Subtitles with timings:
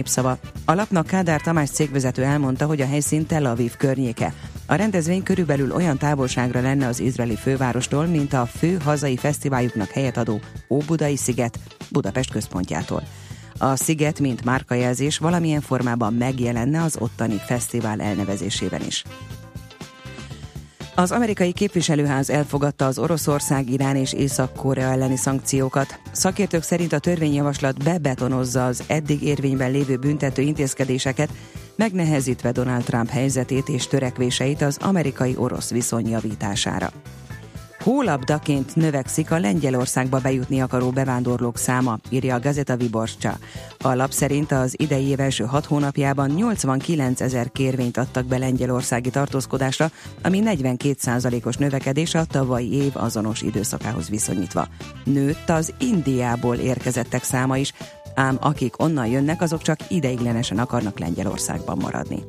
[0.00, 0.38] Népszava.
[0.64, 4.34] A lapnak Kádár Tamás cégvezető elmondta, hogy a helyszín Tel Aviv környéke.
[4.66, 10.16] A rendezvény körülbelül olyan távolságra lenne az izraeli fővárostól, mint a fő hazai fesztiváljuknak helyet
[10.16, 11.58] adó Óbudai sziget
[11.90, 13.02] Budapest központjától.
[13.58, 19.04] A sziget, mint márkajelzés valamilyen formában megjelenne az ottani fesztivál elnevezésében is.
[21.00, 26.00] Az amerikai képviselőház elfogadta az Oroszország, Irán és Észak-Korea elleni szankciókat.
[26.12, 31.30] Szakértők szerint a törvényjavaslat bebetonozza az eddig érvényben lévő büntető intézkedéseket,
[31.76, 36.92] megnehezítve Donald Trump helyzetét és törekvéseit az amerikai-orosz viszony javítására.
[37.84, 43.38] Hólabdaként növekszik a Lengyelországba bejutni akaró bevándorlók száma, írja a Gazeta Viborcsa.
[43.78, 49.10] A lap szerint az idei év első hat hónapjában 89 ezer kérvényt adtak be lengyelországi
[49.10, 49.90] tartózkodásra,
[50.22, 54.68] ami 42 os növekedés a tavalyi év azonos időszakához viszonyítva.
[55.04, 57.72] Nőtt az Indiából érkezettek száma is,
[58.14, 62.24] ám akik onnan jönnek, azok csak ideiglenesen akarnak Lengyelországban maradni.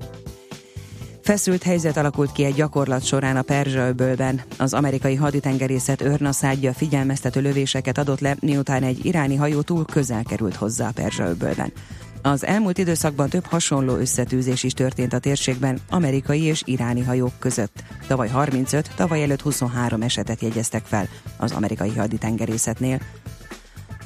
[1.32, 4.42] Feszült helyzet alakult ki egy gyakorlat során a Perzsa-öbölben.
[4.58, 10.56] Az amerikai haditengerészet őrnaszádja figyelmeztető lövéseket adott le, miután egy iráni hajó túl közel került
[10.56, 11.72] hozzá a Perzsa-öbölben.
[12.22, 17.84] Az elmúlt időszakban több hasonló összetűzés is történt a térségben amerikai és iráni hajók között.
[18.08, 23.00] Tavaly 35, tavaly előtt 23 esetet jegyeztek fel az amerikai haditengerészetnél.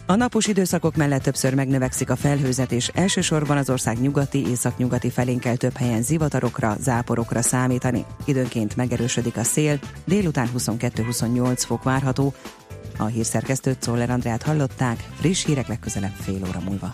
[0.08, 5.39] A napos időszakok mellett többször megnövekszik a felhőzet, és elsősorban az ország nyugati, északnyugati felén
[5.39, 8.06] kell több helyen zivatarokra, záporokra számítani.
[8.26, 12.33] Időnként megerősödik a szél, délután 22-28 fok várható.
[12.98, 16.94] A hírszerkesztőt Czoller Andrát hallották, friss hírek legközelebb fél óra múlva.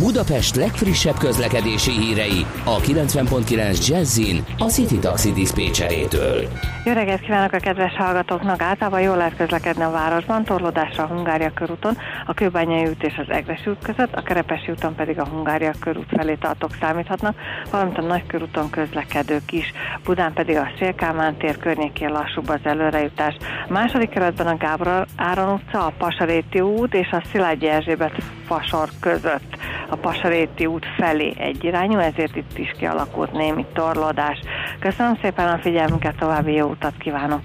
[0.00, 6.48] Budapest legfrissebb közlekedési hírei a 90.9 Jazzin a City Taxi Dispécsejétől.
[6.84, 8.62] Jó reggelt kívánok a kedves hallgatóknak!
[8.62, 13.34] Általában jól lehet közlekedni a városban, torlódásra a Hungária körúton, a Kőbányai út és az
[13.34, 17.36] Egres út között, a Kerepesi úton pedig a Hungária körút felé tartók számíthatnak,
[17.70, 19.72] valamint a Nagykörúton közlekedők is.
[20.04, 23.36] Budán pedig a Szélkámán tér környékén lassúbb az előrejutás.
[23.68, 28.88] A második keretben a Gábor Áron utca, a Pasaréti út és a Szilágyi Erzsébet fasor
[29.00, 29.58] között
[29.90, 34.38] a Pasaréti út felé egyirányú, ezért itt is kialakult némi torlódás.
[34.80, 37.40] Köszönöm szépen a figyelmüket, további jó utat kívánok!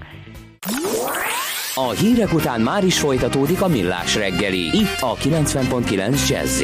[1.74, 6.62] A hírek után már is folytatódik a millás reggeli, itt a 90.9 jazz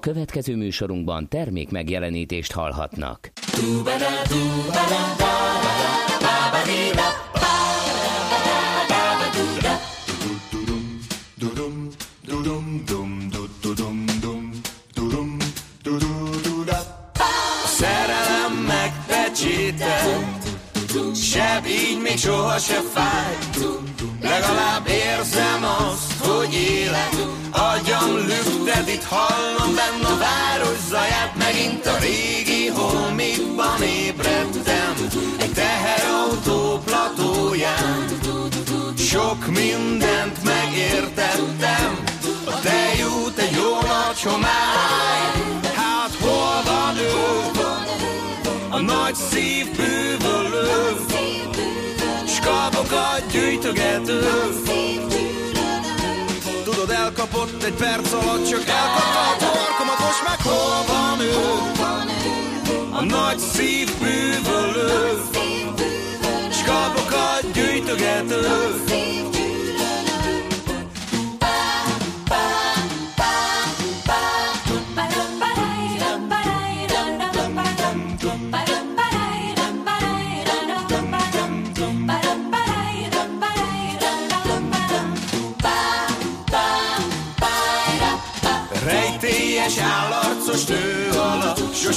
[0.00, 3.30] Következő műsorunkban termék megjelenítést hallhatnak.
[3.44, 5.31] Sebb így
[22.12, 23.36] még soha se fáj
[24.20, 27.12] Legalább érzem azt, hogy élek.
[27.50, 31.32] Agyam lüktet, itt hallom benne a város zaját.
[31.38, 34.94] Megint a régi holmikban ébredtem.
[35.38, 38.04] Egy teherautó platóján.
[38.96, 42.04] Sok mindent megértettem.
[42.44, 45.30] A tejút egy jó nagy homály.
[45.74, 47.10] Hát hol van ő?
[48.68, 49.72] A nagy szív
[52.42, 54.20] bűvölő Skalbokat gyűjtögető.
[56.64, 61.32] Tudod, elkapott egy perc alatt Csak elkapta a torkomat Most meg hol van ő?
[62.90, 65.20] A nagy szív bűvölő
[66.50, 68.91] Skalbokat gyűjtögető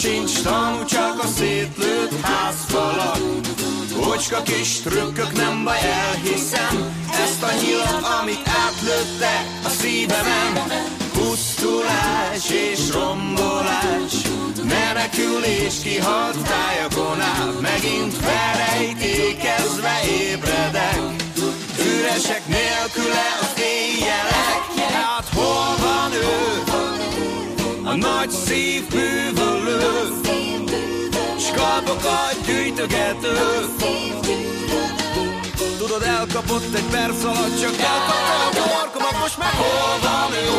[0.06, 3.18] sosincs tanú, csak a szétlőtt házfalak.
[4.12, 10.54] Ocska kis trükkök, nem baj, elhiszem, ezt a nyilat, amit átlőttek a szívemen.
[11.14, 14.14] Pusztulás és rombolás,
[14.64, 21.00] menekülés kihalt tájakon át, megint felejtékezve ébredek.
[21.80, 26.75] Üresek nélküle az éjjelek, hát hol van ő?
[27.86, 30.22] A nagy szív bűvölő,
[31.38, 33.38] skalpokat gyűjtögető.
[35.78, 40.50] Tudod, elkapott egy perc alatt, csak elkapta a markomat, most meg hol van ő?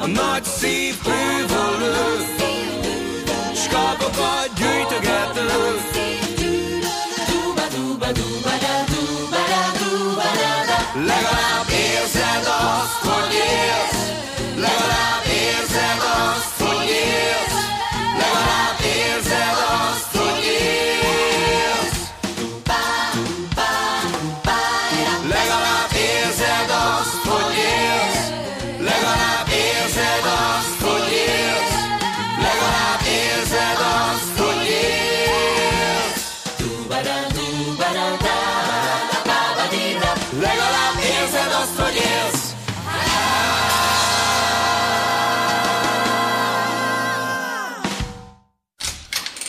[0.00, 2.24] A nagy szív bűvölő,
[3.54, 5.44] skalpokat gyűjtögető.
[11.06, 14.10] Legalább érzed azt, hogy élsz,
[14.56, 14.85] legalább
[15.76, 16.55] seconds.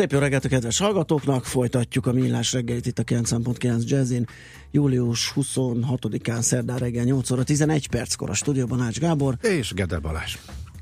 [0.00, 4.26] Szép jó reggelt a kedves hallgatóknak, folytatjuk a Millás reggelit itt a 90.9 Jazzin.
[4.70, 9.36] Július 26-án szerdán reggel 8 óra 11 perckor a stúdióban Ács Gábor.
[9.42, 10.36] És Gede Balázs.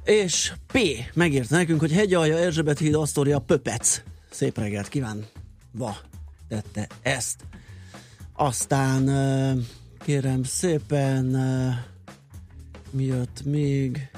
[0.04, 0.78] És P.
[1.14, 4.02] megírta nekünk, hogy Hegyalja, Erzsébet híd, Asztória, Pöpec.
[4.30, 5.24] Szép reggelt kíván.
[5.72, 5.96] Va,
[6.48, 7.36] tette ezt.
[8.32, 9.04] Aztán
[10.04, 11.24] kérem szépen
[12.90, 14.10] mi jött még?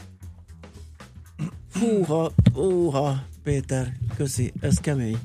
[1.70, 5.19] Fúha, fúha, Péter, köszi, ez kemény.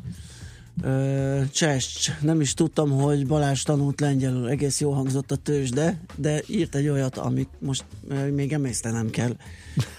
[1.52, 6.42] Csest, nem is tudtam, hogy Balázs tanult lengyelül, egész jó hangzott a tős, de, de
[6.48, 7.84] írt egy olyat, amit most
[8.32, 9.36] még emésztenem kell.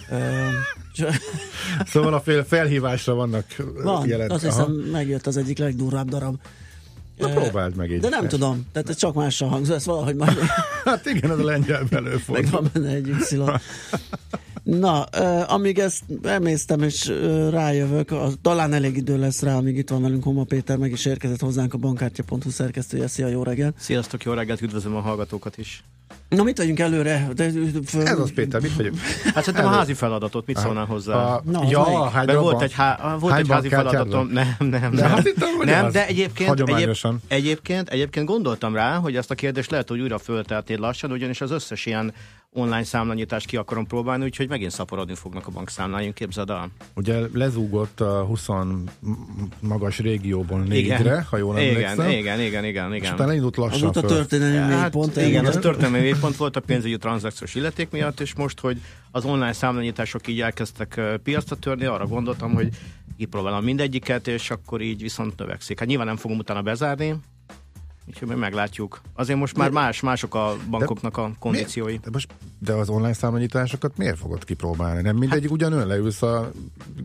[1.92, 3.44] szóval a fél felhívásra vannak
[3.82, 4.32] Van, jelent.
[4.32, 6.36] azt hiszem megjött az egyik legdurvább darab.
[7.16, 8.00] Na, próbáld meg így.
[8.00, 10.38] De nem tudom, tehát ez csak mással hangzó, ez valahogy majd...
[10.84, 12.42] hát igen, az a lengyel belőfordul.
[12.42, 13.36] Meg van benne egy y.
[14.66, 15.02] Na,
[15.42, 17.12] amíg ezt emésztem és
[17.50, 21.04] rájövök, a, talán elég idő lesz rá, amíg itt van velünk Homa Péter, meg is
[21.04, 23.06] érkezett hozzánk a bankkártya.hu szerkesztője.
[23.06, 23.74] Szia, jó reggelt!
[23.78, 25.84] Sziasztok, jó reggelt, üdvözlöm a hallgatókat is!
[26.28, 27.28] Na, mit vagyunk előre?
[27.34, 27.50] De,
[27.84, 28.06] föl...
[28.06, 28.98] Ez az, Péter, mit vagyunk?
[29.34, 31.14] Hát szerintem a házi feladatot, mit szólnál hozzá?
[31.14, 34.28] A, Na, ja, Mert volt egy, há, volt egy házi feladatom.
[34.28, 34.94] Nem, nem, nem.
[34.94, 36.96] De, hát hittem, nem, de egyébként, egyéb,
[37.28, 41.50] egyébként, egyébként gondoltam rá, hogy ezt a kérdést lehet, hogy újra fölteltél lassan, ugyanis az
[41.50, 42.12] összes ilyen
[42.56, 46.70] online számlanyítást ki akarom próbálni, úgyhogy megint szaporodni fognak a bankszámláink, képzeld el.
[46.94, 48.48] Ugye lezúgott a 20
[49.60, 51.22] magas régióból négyre, igen.
[51.22, 52.08] ha jól emlékszem.
[52.08, 52.94] Igen, igen, igen, igen.
[52.94, 53.02] igen.
[53.02, 55.16] És utána indult lassan Az a történelmi hát, pont.
[55.16, 58.80] Igen, az történelmi mélypont volt a pénzügyi tranzakciós illeték miatt, és most, hogy
[59.10, 62.68] az online számlanyítások így elkezdtek piacra törni, arra gondoltam, hogy
[63.16, 65.78] kipróbálom mindegyiket, és akkor így viszont növekszik.
[65.78, 67.16] Hát nyilván nem fogom utána bezárni,
[68.08, 69.00] Úgyhogy meg meglátjuk.
[69.14, 71.96] Azért most már más, mások a bankoknak a kondíciói.
[71.96, 75.02] De, most, de az online számlanyításokat miért fogod kipróbálni?
[75.02, 76.50] Nem mindegyik hát, ugyanön leülsz a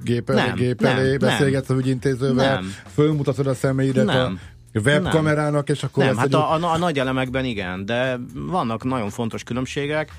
[0.03, 4.39] gép elé, nem, gép elé nem, beszélgetsz nem, a ügyintézővel, nem, fölmutatod a személyidet nem.
[4.73, 6.03] a webkamerának, és akkor...
[6.03, 10.11] Nem, hát a, a, a nagy elemekben igen, de vannak nagyon fontos különbségek.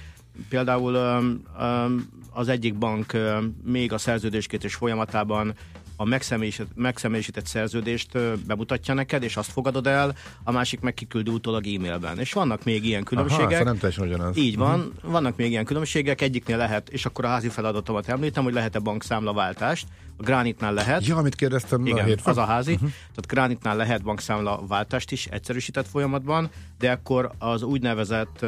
[0.48, 5.54] Például öm, öm, az egyik bank öm, még a szerződéskétés folyamatában
[5.96, 11.66] a megszemélyisített, megszemélyisített szerződést bemutatja neked, és azt fogadod el, a másik meg kiküldi utólag
[11.66, 12.18] e-mailben.
[12.18, 13.44] És vannak még ilyen különbségek.
[13.44, 14.36] Aha, szóval nem teljesen ugyanaz.
[14.36, 15.12] Így van, uh-huh.
[15.12, 19.86] vannak még ilyen különbségek, egyiknél lehet, és akkor a házi feladatomat említem, hogy lehet-e bankszámlaváltást.
[20.16, 21.06] A Granitnál lehet.
[21.06, 22.32] Ja, amit kérdeztem Igen, a hétfőn.
[22.32, 22.72] az a házi.
[22.72, 22.88] Uh-huh.
[22.88, 28.44] Tehát Granitnál lehet bankszámlaváltást is egyszerűsített folyamatban, de akkor az úgynevezett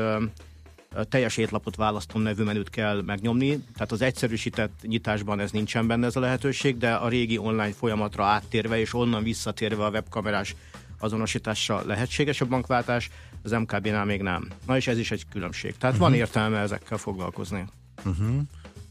[1.08, 6.16] teljes étlapot választom nevű menüt kell megnyomni, tehát az egyszerűsített nyitásban ez nincsen benne ez
[6.16, 10.54] a lehetőség, de a régi online folyamatra áttérve és onnan visszatérve a webkamerás
[10.98, 13.10] azonosítással lehetséges a bankváltás,
[13.42, 14.48] az MKB-nál még nem.
[14.66, 15.76] Na és ez is egy különbség.
[15.76, 16.10] Tehát uh-huh.
[16.10, 17.64] van értelme ezekkel foglalkozni.
[18.04, 18.40] Uh-huh.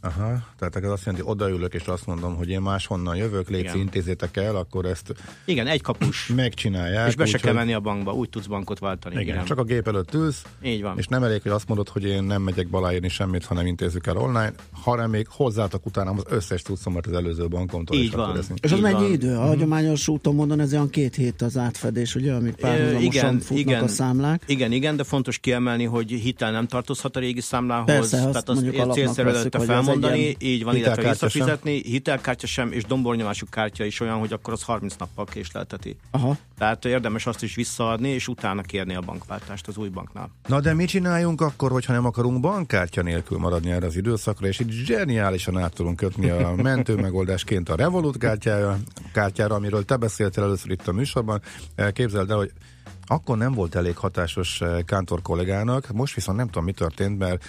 [0.05, 4.37] Aha, tehát ez azt jelenti, odaülök és azt mondom, hogy én máshonnan jövök, légy intézétek
[4.37, 5.13] el, akkor ezt
[5.45, 6.27] Igen, egy kapus.
[6.27, 7.07] Megcsinálják.
[7.07, 9.15] És be se kell menni a bankba, úgy tudsz bankot váltani.
[9.15, 10.97] Igen, igen, csak a gép előtt ülsz, Így van.
[10.97, 14.17] és nem elég, hogy azt mondod, hogy én nem megyek baláírni semmit, hanem intézzük el
[14.17, 17.97] online, hanem még hozzátok utána az összes tudszomat az előző bankomtól.
[17.97, 18.37] Így van.
[18.37, 19.11] Ez és az mennyi van.
[19.11, 19.35] idő?
[19.35, 23.59] A hagyományos úton mondom, ez olyan két hét az átfedés, ugye, amik párhuzamosan igen, futnak
[23.59, 24.43] igen, a számlák.
[24.47, 27.85] Igen, igen, de fontos kiemelni, hogy hitel nem tartozhat a régi számlához.
[27.85, 29.92] Persze, tehát az célszerű felmondani,
[30.39, 31.91] így van illetve visszafizetni, sem.
[31.91, 35.95] hitelkártya sem, és dombornyomású kártya is olyan, hogy akkor az 30 nappal késlelteti.
[36.11, 36.37] Aha.
[36.57, 40.29] Tehát érdemes azt is visszaadni, és utána kérni a bankváltást az új banknál.
[40.47, 44.59] Na de mit csináljunk akkor, hogyha nem akarunk bankkártya nélkül maradni erre az időszakra, és
[44.59, 48.77] itt zseniálisan át tudunk kötni a mentő megoldásként a Revolut kártyára,
[49.13, 51.41] kártyára, amiről te beszéltél először itt a műsorban.
[51.93, 52.51] Képzeld el, hogy
[53.07, 57.45] akkor nem volt elég hatásos eh, Kántor kollégának, most viszont nem tudom, mi történt, mert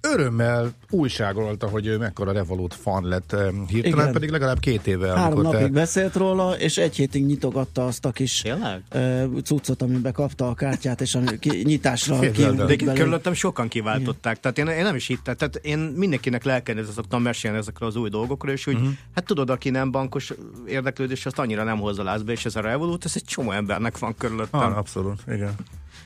[0.00, 3.36] örömmel újságolta, hogy ő mekkora Revolut fan lett
[3.68, 4.12] hirtelen, Igen.
[4.12, 5.18] pedig legalább két éve.
[5.18, 5.68] Három napig te...
[5.68, 11.00] beszélt róla, és egy hétig nyitogatta azt a kis uh, cuccot, amiben kapta a kártyát,
[11.00, 14.54] és a ki, nyitásra De körülöttem sokan kiváltották, Igen.
[14.54, 18.08] tehát én, én nem is hittem, tehát én mindenkinek lelkenézni szoktam mesélni ezekről az új
[18.08, 18.90] dolgokról, és úgy, uh-huh.
[19.14, 20.32] hát tudod, aki nem bankos
[20.66, 24.14] érdeklődés, azt annyira nem hozza lázba, és ez a Revolut, ez egy csomó embernek van
[24.18, 24.60] körülöttem.
[24.60, 25.54] Ah, abszolút, igen.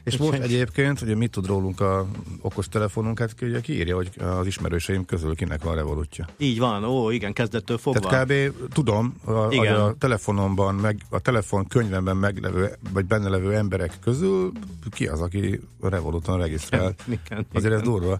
[0.04, 2.06] És most egyébként, ugye mit tud rólunk a
[2.40, 6.28] okos telefonunk, hát ugye kiírja, hogy az ismerőseim közül kinek van revolutja.
[6.36, 8.08] Így van, ó, igen, kezdettől fogva.
[8.08, 8.32] Tehát kb.
[8.72, 9.74] tudom, a, Igen.
[9.74, 14.52] a, telefonomban, meg a telefon könyvemben meglevő, vagy benne levő emberek közül
[14.90, 16.94] ki az, aki Revoluton regisztrál.
[17.26, 17.92] Igen, Azért ez igen.
[17.92, 18.18] durva.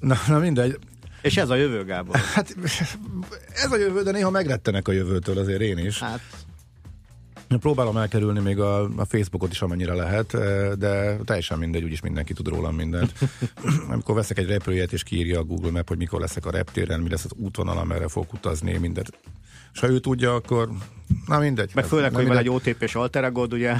[0.00, 0.78] Na, na mindegy.
[1.22, 2.16] És ez a jövő, Gábor.
[2.16, 2.56] Hát
[3.64, 5.98] ez a jövő, de néha megrettenek a jövőtől azért én is.
[5.98, 6.20] Hát,
[7.58, 12.32] Próbálom elkerülni még a, a Facebookot is, amennyire lehet, eh, de teljesen mindegy, úgyis mindenki
[12.32, 13.12] tud rólam mindent.
[13.90, 17.08] Amikor veszek egy repülőjét, és kiírja a Google Map, hogy mikor leszek a reptéren, mi
[17.08, 19.10] lesz az útvonal, amerre fogok utazni, mindent.
[19.72, 20.68] És ha ő tudja, akkor
[21.26, 21.70] na mindegy.
[21.74, 22.48] meg főleg, hogy van egy.
[22.48, 23.76] OTP-s alter egód, ugye?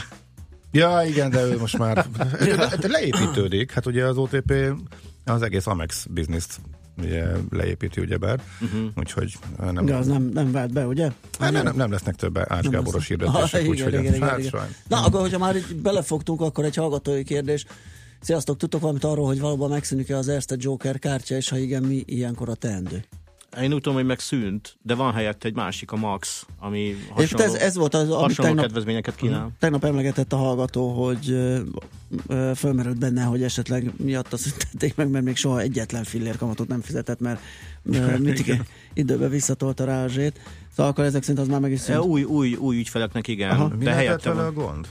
[0.72, 2.06] Ja, igen, de ő most már
[2.38, 3.72] de, de leépítődik.
[3.72, 4.52] Hát ugye az OTP
[5.24, 6.60] az egész Amex bizniszt
[7.04, 8.40] ugye leépíti, ugyebár.
[8.60, 8.80] Uh-huh.
[8.96, 9.34] Úgyhogy
[9.72, 11.10] nem, De az nem, nem vált be, ugye?
[11.38, 14.38] nem, nem, nem lesznek több Ács Nem Gáboros hirdetések, Ah, igen, úgyhogy igen, igen, hát
[14.38, 14.50] igen.
[14.50, 14.74] sajnos.
[14.88, 17.64] Na, akkor, hogyha már így belefogtunk, akkor egy hallgatói kérdés.
[18.20, 22.02] Sziasztok, tudtok valamit arról, hogy valóban megszűnik-e az Erste Joker kártya, és ha igen, mi
[22.06, 23.04] ilyenkor a teendő?
[23.56, 27.44] Én úgy tudom, hogy megszűnt, de van helyett egy másik, a Max, ami És hasonló,
[27.44, 29.50] ez, ez volt az, hasonló tegnap, kedvezményeket kínál.
[29.58, 31.58] tegnap emlegetett a hallgató, hogy ö,
[32.26, 36.80] ö, fölmerült benne, hogy esetleg miatta szüntették meg, mert még soha egyetlen fillér kamatot nem
[36.80, 37.40] fizetett, mert
[38.18, 38.62] mindig
[38.94, 40.40] időbe visszatolta rá a zsét.
[40.70, 41.98] Szóval akkor ezek szerint az már meg is E, szűnt.
[41.98, 43.68] Új, új, új ügyfeleknek igen, Aha.
[43.68, 44.64] de Mi helyette vele a van.
[44.64, 44.88] gond?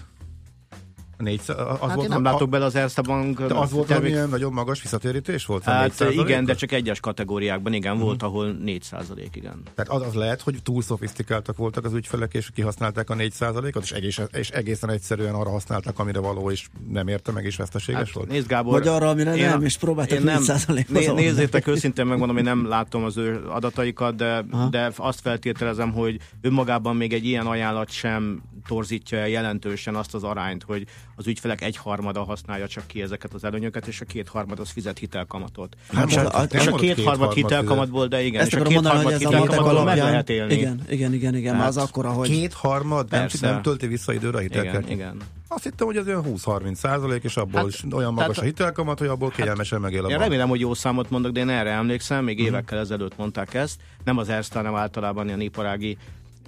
[1.24, 3.88] Négy, az Hát volt, nem a, látok bele az Erste Bank de az volt termék-
[3.88, 5.68] valamilyen nagyon magas visszatérítés volt?
[5.68, 6.14] a Hát 4%-os?
[6.16, 8.04] igen, de csak egyes kategóriákban, igen, Mhm.
[8.04, 9.62] volt, ahol 4% igen.
[9.76, 13.92] Tehát az, az lehet, hogy túl szofisztikáltak voltak az ügyfelek, és kihasználták a 4%-ot, és,
[13.92, 18.12] egész, és egészen egyszerűen arra használták, amire való, és nem érte meg, és veszteséges Hát,
[18.14, 18.30] volt?
[18.30, 21.12] nézd Gábor, Vagy arra, amire én nem, és próbáltak nem, 4%-hoz né.
[21.14, 24.68] Nézzétek, őszintén megmondom, én nem látom az ő adataikat, de, Aha.
[24.70, 30.24] de azt feltételezem, hogy önmagában még egy ilyen ajánlat sem torzítja el jelentősen azt az
[30.24, 30.86] arányt, hogy
[31.16, 35.76] az ügyfelek egyharmada használja csak ki ezeket az előnyöket, és a kétharmad az fizet hitelkamatot.
[35.94, 39.04] Hát az- a, és a kétharmad hitelkamatból, de igen, Ezt és a kétharmad ez a
[39.04, 40.54] matek hitelkamatból meg lehet élni.
[40.54, 42.30] Igen, igen, igen, igen, Hát, az akkora, hogy...
[42.30, 44.92] Két harmad nem, nem tölti vissza időre a Igen, hitelkártyát?
[44.92, 45.18] igen.
[45.52, 48.44] Azt hittem, hogy az olyan 20-30 százalék, és abból Hát, is olyan magas tehát- a
[48.44, 50.22] hitelkamat, hogy abból kényelmesen megél a Én bank.
[50.22, 52.48] remélem, hogy jó számot mondok, de én erre emlékszem, még Mhm.
[52.48, 53.80] évekkel ezelőtt mondták ezt.
[54.04, 55.98] Nem az Erste, hanem általában ilyen iparági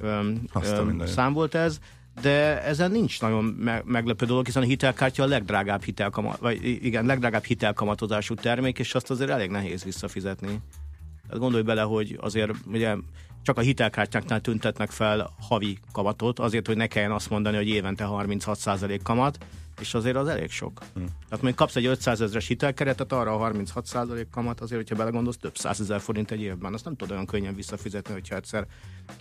[0.02, 1.80] öm, öm, szám volt ez.
[2.22, 7.06] De ezen nincs nagyon me- meglepő dolog, hiszen a hitelkártya a legdrágább hitelkamat, vagy igen,
[7.06, 10.62] legdrágább hitelkamatozású termék, és azt azért elég nehéz visszafizetni.
[11.26, 12.96] Tehát gondolj bele, hogy azért ugye
[13.44, 18.06] csak a hitelkártyáknál tüntetnek fel havi kamatot, azért, hogy ne kelljen azt mondani, hogy évente
[18.08, 19.46] 36% kamat,
[19.82, 20.82] és azért az elég sok.
[20.94, 21.06] Hmm.
[21.30, 25.58] Tehát még kapsz egy 500 ezeres hitelkeretet, arra a 36% kamat, azért, hogyha belegondolsz, több
[25.58, 26.74] százezer forint egy évben.
[26.74, 28.66] Azt nem tudod olyan könnyen visszafizetni, hogyha egyszer...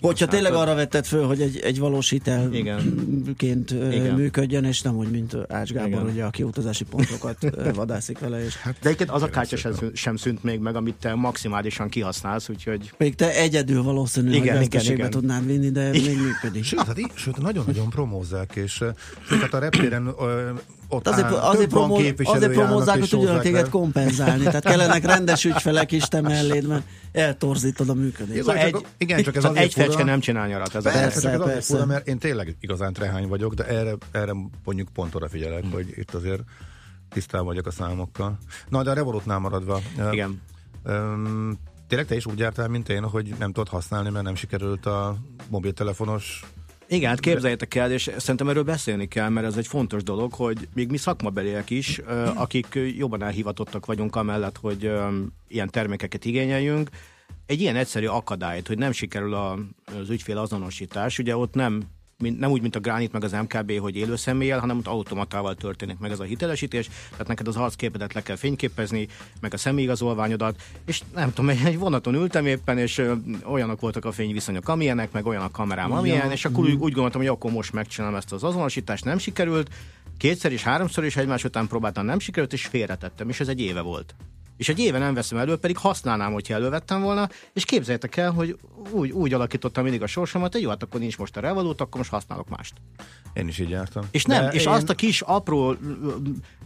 [0.01, 4.15] Hogyha tényleg arra vetted föl, hogy egy, egy valós hitelként Igen.
[4.15, 6.07] működjön, és nem úgy, mint Ács Gábor, Igen.
[6.07, 7.39] ugye, aki utazási pontokat
[7.75, 10.95] vadászik vele, és De egyébként az a kártya sem, szűnt- sem szűnt még meg, amit
[10.95, 15.11] te maximálisan kihasználsz, úgyhogy még te egyedül valószínű, Igen, igen, veszteségbe igen.
[15.11, 16.65] tudnád vinni, de még működik.
[16.65, 20.15] Sőt, hát, í- sőt, nagyon-nagyon promózzák, és sőt, hát a reptéren
[20.89, 23.69] ott Azért, áll, azért, promó, azért promózzák, hogy tudjanak téged le.
[23.69, 24.43] kompenzálni.
[24.45, 28.39] Tehát kellenek rendes ügyfelek is te melléd, mert eltorzítod a működést.
[28.43, 30.75] Igaz, csak, egy- igen, csak ez szóval azért egy fecske nem csinál nyarat.
[30.75, 31.73] Ez a Persze, Persze, csak ez persze.
[31.75, 34.33] fura, mert én tényleg igazán trehány vagyok, de erre, erre
[34.65, 35.73] mondjuk pont oda figyelek, Hmm.
[35.73, 36.43] hogy itt azért
[37.09, 38.39] tisztában vagyok a számokkal.
[38.69, 39.81] Na, de a Revolutnál maradva.
[40.13, 40.41] Igen.
[40.85, 44.87] Öm, tényleg te is úgy jártál, mint én, hogy nem tudod használni, mert nem sikerült
[44.87, 45.17] a
[45.49, 46.45] mobiltelefonos
[46.93, 50.69] Igen, hát képzeljétek el, és szerintem erről beszélni kell, mert ez egy fontos dolog, hogy
[50.75, 54.91] még mi szakmabeliek is, ö, akik jobban elhivatottak vagyunk amellett, hogy
[55.49, 56.91] ilyen termékeket igényeljünk,
[57.47, 61.83] egy ilyen egyszerű akadályt, hogy nem sikerül az ügyfél azonosítás, ugye ott nem
[62.21, 65.55] mint, nem úgy, mint a Granit meg az MKB, hogy élő személlyel, hanem ott automatával
[65.55, 69.09] történik meg ez a hitelesítés, tehát neked az arcképedet le kell fényképezni,
[69.41, 74.13] meg a személyigazolványodat, és nem tudom, egy vonaton ültem éppen, és ö, olyanok voltak a
[74.13, 76.33] fényviszonyok, amilyenek, meg olyan a kamerám, amilyen, Ja.
[76.33, 79.71] és akkor úgy, úgy gondoltam, hogy akkor most megcsinálom ezt az azonosítást, nem sikerült,
[80.19, 83.81] kétszer és háromszor is egymás után próbáltam, nem sikerült, és félretettem, és ez egy éve
[83.81, 84.15] volt.
[84.61, 88.59] És egy éve nem veszem elő, pedig használnám, hogyha elővettem volna, és képzeljétek el, hogy
[88.91, 91.97] úgy, úgy alakítottam mindig a sorsomat, hogy jó, hát akkor nincs most a Revolut, akkor
[91.97, 92.73] most használok mást.
[93.33, 94.05] Én is így jártam.
[94.11, 94.73] És nem, De és én...
[94.73, 95.77] azt a kis apró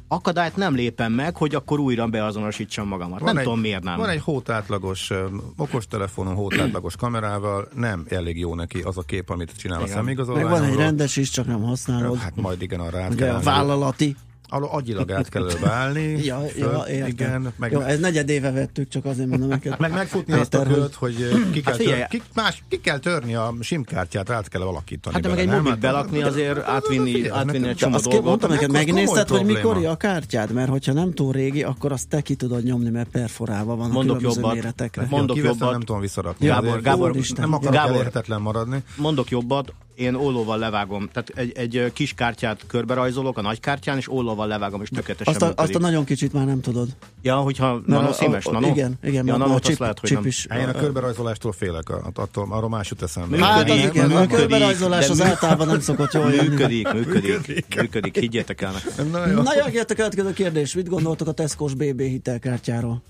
[0.09, 3.21] akadályt nem lépem meg, hogy akkor újra beazonosítsam magamat.
[3.21, 3.97] nem egy, tudom, miért nem.
[3.97, 5.11] Van egy hótátlagos
[5.57, 10.05] okostelefonon, hótátlagos kamerával, nem elég jó neki az a kép, amit csinál a Igen.
[10.05, 12.19] Meg van egy rendes is, csak nem használod.
[12.19, 13.45] Hát majd igen, arra át kell a állni.
[13.45, 14.17] vállalati.
[14.49, 16.03] Agyilag át kell válni.
[16.25, 17.09] Ja, föl, ja, értem.
[17.09, 19.79] igen, meg, Jó, ez negyed éve vettük, csak azért mondom neked.
[19.81, 22.99] meg megfutni azt a Péter, hogy- hogy ki kell, Hát tör, ki, más, ki kell
[22.99, 25.15] törni a simkártyát, át kell alakítani.
[25.15, 28.25] Hát de meg egy mobilt Hát, belakni hát, azért hát, átvinni, átvinni egy csomó dolgot.
[28.25, 32.09] mondtam neked, Akkor megnézted, hogy mikor a kártyád, mert hogyha nem túl régi, akkor azt
[32.09, 34.55] te ki tudod nyomni, mert perforálva van Mondok a különböző jobbat.
[34.55, 35.07] méretekre.
[35.11, 35.71] Mondok jobbat.
[35.71, 36.47] nem tudom visszarakni.
[36.47, 38.83] Gábor, Gábor, nem akarok maradni.
[38.97, 41.09] Mondok jobbat, én ollóval levágom.
[41.13, 45.43] Tehát egy, egy kis kártyát körberajzolok a nagy kártyán, és ollóval levágom, és tökéletesen Azt
[45.43, 46.89] a, azt a nagyon kicsit már nem tudod.
[47.23, 48.67] Ja, hogyha nano színes, nano?
[48.67, 50.47] Igen, igen, ja, a, nano, chip, lehet, hogy chip is.
[50.47, 53.45] Én a körberajzolástól félek, attól arról más jut eszembe.
[53.45, 56.49] Hát az Működik, igen, a működik, körberajzolás az általában nem szokott jól jönni.
[56.49, 59.11] Működik, működik, működik, higgyétek el nekem.
[59.11, 59.43] Na jó.
[59.65, 60.75] Jöjjön a következő kérdés.
[60.75, 63.03] Mit gondoltok a Tesco-s BB hitelkártyáról?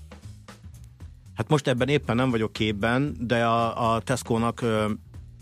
[1.35, 4.61] Hát most ebben éppen nem vagyok képben, de a, a Tesco-nak,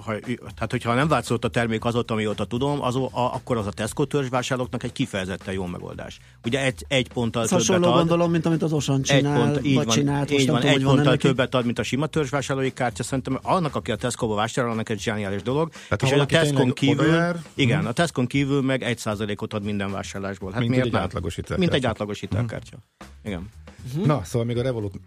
[0.05, 0.19] ha,
[0.55, 4.05] tehát hogyha nem változott a termék azóta, amióta tudom, az, a, akkor az a Tesco
[4.05, 6.19] törzsvásárlóknak egy kifejezetten jó megoldás.
[6.45, 9.38] Ugye egy, egy ponttal Ez többet hasonló ad, gondolom, mint amit az Osan egy csinál,
[9.38, 11.27] pont, így vagy van, csinált, így van, tudom, egy van ponttal neki.
[11.27, 15.00] többet ad, mint a sima törzsvásárlói kártya, szerintem annak, aki a Tesco-ba vásárol, annak egy
[15.00, 15.72] zseniális dolog.
[15.89, 19.63] ha és a valaki Tesco-n kívül, odajár, igen, a Tesco-n kívül meg egy százalékot ad
[19.63, 20.51] minden vásárlásból.
[20.51, 21.01] Hát Mint miért egy nem?
[21.01, 21.75] átlagos Mint hitelkártya.
[21.75, 22.77] egy átlagos hitelkártya.
[23.24, 23.50] Igen.
[24.05, 24.93] Na, szóval még a Revolut...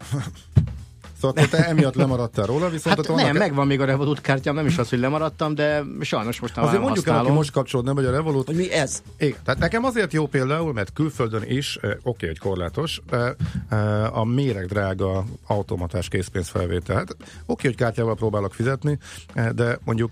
[1.21, 4.55] Szóval akkor te emiatt lemaradtál róla, viszont Hát nem, vannak- megvan még a Revolut kártyám,
[4.55, 7.37] nem is az, hogy lemaradtam, de sajnos most már Azért nem mondjuk el, aki használom.
[7.43, 9.03] most kapcsolódna, hogy a Revolut Hogy mi ez?
[9.19, 14.19] Igen, tehát nekem azért jó például, mert külföldön is, eh, oké, okay, hogy korlátos, eh,
[14.19, 16.97] a méreg drága automatás készpénzfelvétel.
[16.97, 18.99] Hát, oké, okay, hogy kártyával próbálok fizetni,
[19.35, 20.11] eh, de mondjuk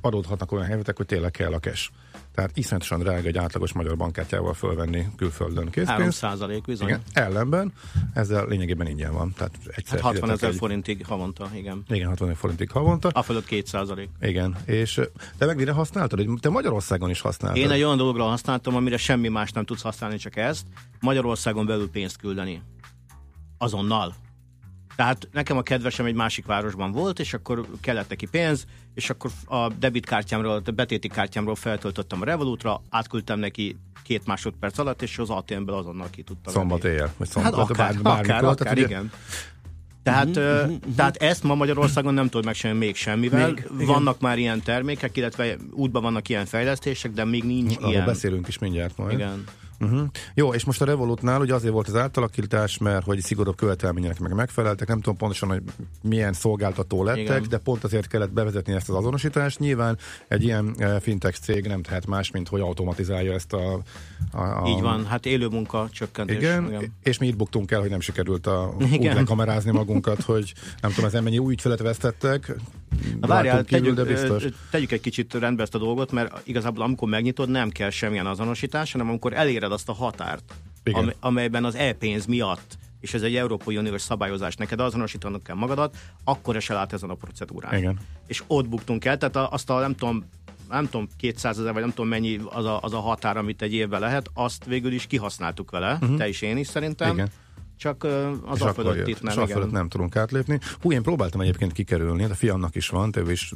[0.00, 1.88] adódhatnak olyan helyzetek, hogy tényleg kell a cash.
[2.34, 6.18] Tehát iszonyatosan drága egy átlagos magyar bankkártyával fölvenni külföldön 3 készpénzt.
[6.18, 6.88] százalék bizony.
[6.88, 7.72] Igen, ellenben
[8.14, 9.32] ezzel lényegében ingyen van.
[9.36, 11.82] Tehát egyszer Hát 60 fizetek ezer egy- forintig havonta, igen.
[11.88, 13.08] Igen, 60 forintig havonta.
[13.08, 14.08] A fölött 2 százalék.
[14.20, 15.00] Igen, és
[15.38, 16.26] te meg mire használtad?
[16.40, 17.60] Te Magyarországon is használtad.
[17.62, 20.66] Én egy olyan dologra használtam, amire semmi más nem tudsz használni, csak ezt.
[21.00, 22.62] Magyarországon belül pénzt küldeni.
[23.58, 24.14] Azonnal.
[24.96, 29.30] Tehát nekem a kedvesem egy másik városban volt, és akkor kellett neki pénz, és akkor
[29.46, 35.30] a debitkártyámról, a betéti kártyámról feltöltöttem a Revolutra, átküldtem neki két másodperc alatt, és az
[35.30, 39.12] ATM-ből azonnal ki tudta Szombat éjjel, vagy Hát szombat, akár, bár- akár, akár, ugye- igen.
[40.02, 40.64] Tehát, ö,
[40.96, 43.46] tehát ezt ma Magyarországon nem tudod megcsinálni még semmivel.
[43.50, 43.86] Még, igen.
[43.86, 48.04] vannak már ilyen termékek, illetve útban vannak ilyen fejlesztések, de még nincs Arról ilyen.
[48.04, 49.12] beszélünk is mindjárt majd.
[49.12, 49.44] Igen.
[49.80, 50.06] Uh-huh.
[50.34, 54.34] Jó, és most a Revolutnál ugye azért volt az átalakítás, mert hogy szigorúbb követelmények meg
[54.34, 54.88] megfeleltek.
[54.88, 55.62] Nem tudom pontosan, hogy
[56.02, 57.46] milyen szolgáltató lettek, Igen.
[57.48, 59.58] de pont azért kellett bevezetni ezt az azonosítást.
[59.58, 63.82] Nyilván egy ilyen eh, fintech cég nem tehet más, mint hogy automatizálja ezt a...
[64.32, 66.36] a, a Így van, hát élő munka csökkentés.
[66.36, 66.92] Igen, igen.
[67.02, 69.14] és mi itt buktunk el, hogy nem sikerült a, úgy Igen.
[69.14, 72.54] lekamerázni magunkat, hogy nem tudom, ezen mennyi új ügyfelet vesztettek.
[73.20, 74.52] Na várjál, kívül, tegyük, de biztos.
[74.70, 78.92] tegyük egy kicsit rendbe ezt a dolgot, mert igazából amikor megnyitod, nem kell semmilyen azonosítás,
[78.92, 79.32] hanem amikor
[79.64, 81.02] eléred azt a határt, Igen.
[81.02, 85.96] am- amelyben az e-pénz miatt és ez egy Európai Uniós szabályozás, neked azonosítanod kell magadat,
[86.24, 87.78] akkor esel át ezen a procedúrán.
[87.78, 87.98] Igen.
[88.26, 90.24] És ott buktunk el, tehát azt a nem tudom,
[90.68, 93.72] nem tudom, 200 ezer, vagy nem tudom mennyi az a, az a határ, amit egy
[93.72, 96.16] évben lehet, azt végül is kihasználtuk vele, uh-huh.
[96.16, 97.12] te is, én is szerintem.
[97.12, 97.30] Igen.
[97.76, 98.04] Csak
[98.44, 99.08] az a fölött jött.
[99.08, 99.32] itt nem.
[99.32, 99.56] és a igen.
[99.56, 100.58] fölött nem tudunk átlépni.
[100.80, 103.52] Hú, én próbáltam egyébként kikerülni, de fiamnak is van, ő is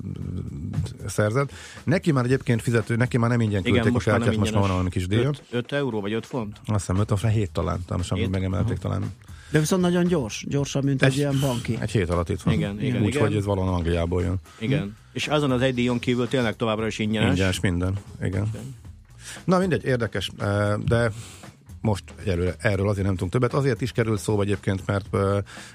[1.06, 1.52] szerzett.
[1.84, 4.70] Neki már egyébként fizető, neki már nem ingyen küldték Igen, a kártyát, most már van
[4.70, 5.30] valami kis díja.
[5.50, 6.60] 5 euró vagy 5 font?
[6.66, 7.80] Azt hiszem 5, aztán 7 talán,
[8.14, 8.30] Hét?
[8.30, 9.12] megemelték talán.
[9.50, 11.76] De viszont nagyon gyors, gyorsabb, mint egy, Egy- ilyen banki.
[11.80, 12.54] Egy hét alatt itt van.
[12.54, 13.38] Igen, igen, Úgyhogy igen.
[13.38, 14.36] ez valóan Angliából jön.
[14.58, 14.96] Igen.
[15.12, 17.28] És azon az egy díjon kívül tényleg továbbra is ingyenes.
[17.30, 17.94] Ingyenes minden.
[18.22, 18.50] Igen.
[19.44, 20.30] Na mindegy, érdekes,
[20.84, 21.12] de
[21.80, 23.54] most egyelőre erről azért nem tudunk többet.
[23.54, 25.16] Azért is került szóba egyébként, mert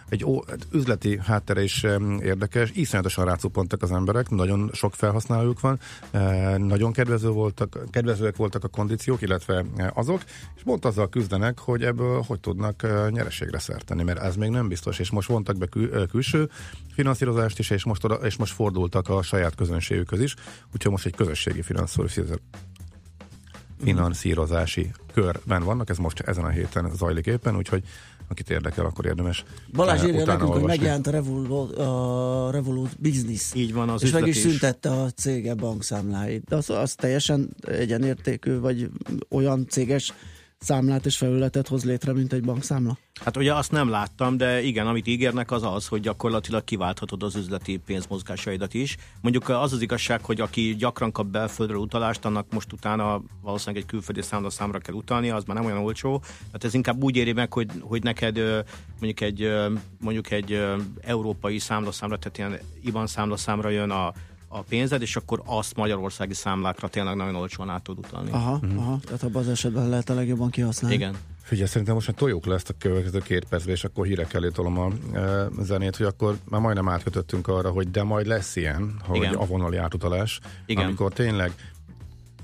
[0.09, 1.83] egy ó, egy üzleti háttere is
[2.21, 2.71] érdekes.
[2.73, 5.79] Iszonyatosan rácuppantak az emberek, nagyon sok felhasználójuk van,
[6.57, 10.23] nagyon kedvező voltak, kedvezőek voltak a kondíciók, illetve azok,
[10.55, 14.67] és pont azzal küzdenek, hogy ebből hogy tudnak nyereségre szert tenni, mert ez még nem
[14.67, 16.49] biztos, és most vontak be kül, külső
[16.93, 20.35] finanszírozást is, és most, oda, és most fordultak a saját közönségükhöz is,
[20.73, 22.37] úgyhogy most egy közösségi finanszírozás
[23.83, 27.83] finanszírozási körben vannak, ez most ezen a héten zajlik éppen, úgyhogy
[28.27, 29.43] akit érdekel, akkor érdemes
[29.73, 30.77] Balázs eh, írja utána nekünk, hogy olvasni.
[30.77, 33.53] megjelent a Revolut, a Revolut Business.
[33.53, 34.51] Így van, az és meg üzleti is is.
[34.51, 36.43] szüntette a cége bankszámláit.
[36.43, 38.89] De az, az teljesen egyenértékű, vagy
[39.29, 40.13] olyan céges
[40.63, 42.97] számlát és felületet hoz létre, mint egy bankszámla?
[43.21, 47.35] Hát ugye azt nem láttam, de igen, amit ígérnek az az, hogy gyakorlatilag kiválthatod az
[47.35, 48.97] üzleti pénzmozgásaidat is.
[49.21, 53.89] Mondjuk az az igazság, hogy aki gyakran kap belföldről utalást, annak most utána valószínűleg egy
[53.89, 56.17] külföldi számlaszámra kell utalni, az már nem olyan olcsó.
[56.45, 58.35] Tehát ez inkább úgy éri meg, hogy, hogy neked
[58.99, 59.49] mondjuk egy,
[59.99, 60.63] mondjuk egy
[61.01, 64.13] európai számlaszámra, tehát ilyen IBAN számlaszámra jön a,
[64.53, 68.31] a pénzed, és akkor azt magyarországi számlákra tényleg nagyon olcsón át tud utalni.
[68.31, 70.95] Aha, aha, tehát abban az esetben lehet a legjobban kihasználni.
[70.95, 71.15] Igen.
[71.41, 74.49] Figyelj, szerintem most már toljuk le ezt a következő két percbe, és akkor hírek elé
[74.49, 79.01] tolom a e, zenét, hogy akkor már majdnem átkötöttünk arra, hogy de majd lesz ilyen,
[79.03, 79.33] hogy Igen.
[79.33, 80.85] a vonali átutalás, Igen.
[80.85, 81.51] amikor tényleg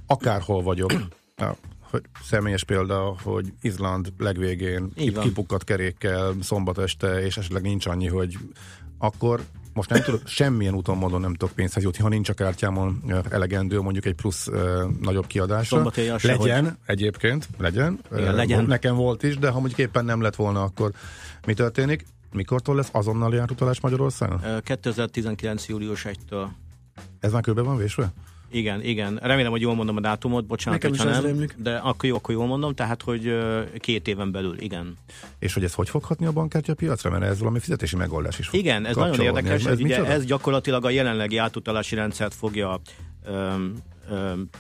[0.06, 0.91] akárhol vagyok,
[1.91, 8.38] hogy személyes példa, hogy Izland legvégén kipukkadt kerékkel szombat este, és esetleg nincs annyi, hogy
[8.98, 9.41] akkor
[9.80, 13.80] most nem tudok, semmilyen úton módon nem tudok pénzhez jutni, ha nincs a kártyámon elegendő
[13.82, 15.92] mondjuk egy plusz ö, nagyobb kiadásra.
[16.22, 18.00] Legyen, egyébként, legyen.
[18.12, 18.65] Igen, legyen.
[18.65, 20.92] Nekem volt is, de ha mondjuk éppen nem lett volna, akkor
[21.46, 22.06] mi történik?
[22.32, 24.44] Mikortól lesz azonnali átutalás Magyarországon?
[24.44, 25.68] Ö, 2019.
[25.68, 26.46] július 1-től.
[27.20, 28.12] Ez már körbe van vésve?
[28.52, 29.20] Igen, igen.
[29.22, 31.26] Remélem, hogy jól mondom a dátumot, bocsánat, Nekem is nem.
[31.26, 31.56] rémlik.
[31.58, 33.38] De akkor jó, akkor jól mondom, tehát, hogy
[33.78, 34.98] két éven belül, igen.
[35.40, 37.10] És hogy ez hogy fog hatni a bankkártya piacra?
[37.10, 39.52] Mert ez valami fizetési megoldás is fog Igen, ez nagyon érdekes.
[39.52, 40.08] Ez, ez, ugye, micsoda?
[40.08, 42.80] ez gyakorlatilag a jelenlegi átutalási rendszert fogja
[43.26, 43.76] öm,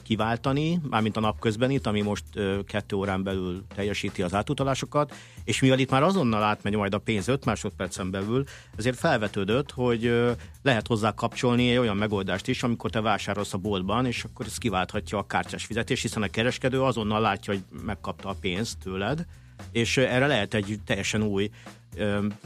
[0.03, 2.23] kiváltani, mármint a napközbenit, ami most
[2.65, 7.27] kettő órán belül teljesíti az átutalásokat, és mivel itt már azonnal átmegy majd a pénz
[7.27, 8.43] 5 másodpercen belül,
[8.77, 10.13] ezért felvetődött, hogy
[10.61, 14.57] lehet hozzá kapcsolni egy olyan megoldást is, amikor te vásárolsz a boltban, és akkor ez
[14.57, 19.25] kiválthatja a kártyás fizetés, hiszen a kereskedő azonnal látja, hogy megkapta a pénzt tőled,
[19.71, 21.49] és erre lehet egy teljesen új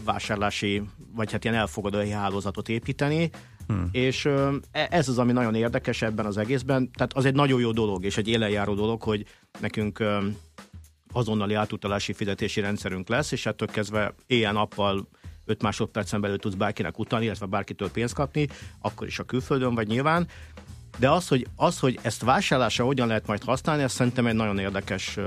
[0.03, 0.83] vásárlási,
[1.15, 3.29] vagy hát ilyen elfogadói hálózatot építeni,
[3.73, 3.89] hmm.
[3.91, 4.25] és
[4.71, 8.05] e- ez az, ami nagyon érdekes ebben az egészben, tehát az egy nagyon jó dolog,
[8.05, 9.25] és egy élenjáró dolog, hogy
[9.59, 10.03] nekünk
[11.13, 15.07] azonnali átutalási fizetési rendszerünk lesz, és ettől kezdve éjjel-nappal
[15.45, 18.47] 5 másodpercen belül tudsz bárkinek utalni, illetve bárkitől pénzt kapni,
[18.81, 20.27] akkor is a külföldön vagy nyilván.
[20.97, 24.59] De az, hogy, az, hogy ezt vásárlásra hogyan lehet majd használni, ez szerintem egy nagyon
[24.59, 25.17] érdekes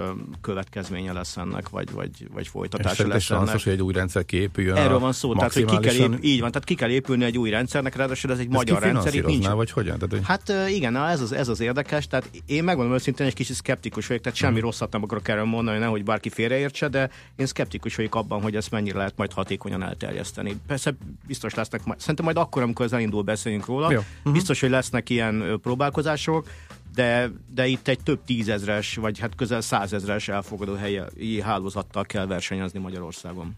[0.40, 3.62] következménye lesz ennek, vagy, vagy, vagy És folytatása szerinted lesz ennek.
[3.62, 6.50] hogy egy új rendszer kiépüljön Erről van szó, tehát hogy ki kell, ép, így van,
[6.50, 9.46] tehát ki kell épülni egy új rendszernek, ráadásul ez egy Ezt magyar rendszer, itt nincs.
[9.46, 9.98] vagy hogyan?
[9.98, 10.20] Tehát, hogy...
[10.24, 14.06] Hát igen, na, ez az, ez az érdekes, tehát én megmondom őszintén, egy kicsit szkeptikus
[14.06, 18.14] vagyok, tehát semmi rosszat nem akarok erről mondani, nehogy bárki félreértse, de én szkeptikus vagyok
[18.14, 20.56] abban, hogy ezt mennyire lehet majd hatékonyan elterjeszteni.
[20.66, 20.94] Persze
[21.26, 23.98] biztos lesznek, szerintem majd akkor, amikor ez elindul, beszéljünk róla, Jó.
[23.98, 24.32] uh-huh.
[24.32, 26.48] biztos, hogy lesznek ilyen próbálkozások,
[26.94, 32.78] de, de itt egy több tízezres, vagy hát közel százezres elfogadó helyi hálózattal kell versenyezni
[32.78, 33.56] Magyarországon.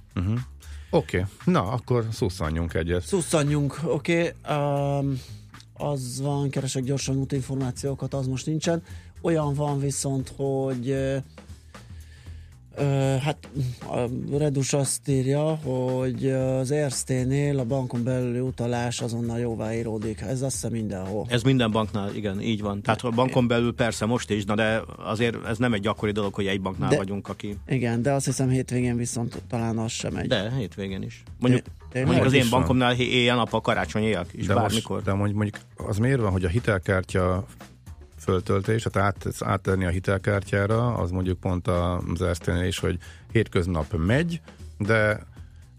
[0.90, 1.30] Oké, okay.
[1.44, 3.02] na, akkor szusszanjunk egyet.
[3.02, 4.32] Szusszanjunk, oké.
[4.42, 4.56] Okay.
[4.56, 5.20] Um,
[5.74, 8.82] az van, keresek gyorsan útinformációkat, az most nincsen.
[9.20, 10.96] Olyan van viszont, hogy
[13.22, 13.48] hát
[13.88, 13.98] a
[14.38, 20.20] Redus azt írja, hogy az Ersténél a bankon belüli utalás azonnal jóváíródik.
[20.20, 21.26] Ez azt hiszem mindenhol.
[21.28, 22.82] Ez minden banknál, igen, így van.
[22.82, 26.34] Tehát a bankon belül persze most is, na de azért ez nem egy gyakori dolog,
[26.34, 27.56] hogy egy banknál De- vagyunk, aki...
[27.68, 30.26] Igen, de azt hiszem hétvégén viszont talán az sem megy.
[30.26, 31.22] De hétvégén is.
[31.40, 31.62] Mondjuk,
[31.92, 32.10] Tényleg?
[32.12, 32.58] mondjuk az én van?
[32.60, 34.90] bankomnál hé- éjjel-nappal karácsony éjjel is, De, bármikor.
[34.96, 35.56] most, de mondjuk, mondjuk
[35.88, 37.46] az miért van, hogy a hitelkártya
[38.28, 42.98] föltöltés, tehát át, áttenni a hitelkártyára, az mondjuk pont az Erszténél is, hogy
[43.32, 44.40] hétköznap megy,
[44.78, 45.26] de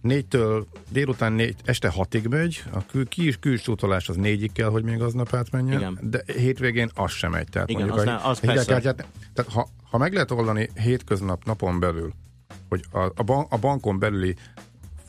[0.01, 4.83] négytől délután négy, este hatig megy, a kül, kis, külső utalás az négyig kell, hogy
[4.83, 5.99] még aznap átmenjen, Igen.
[6.01, 7.47] de hétvégén az sem megy.
[7.49, 11.45] Tehát Igen, mondjuk az a, az a hitelkártyát, tehát ha, ha meg lehet oldani hétköznap
[11.45, 12.13] napon belül,
[12.69, 14.35] hogy a, a, ban, a bankon belüli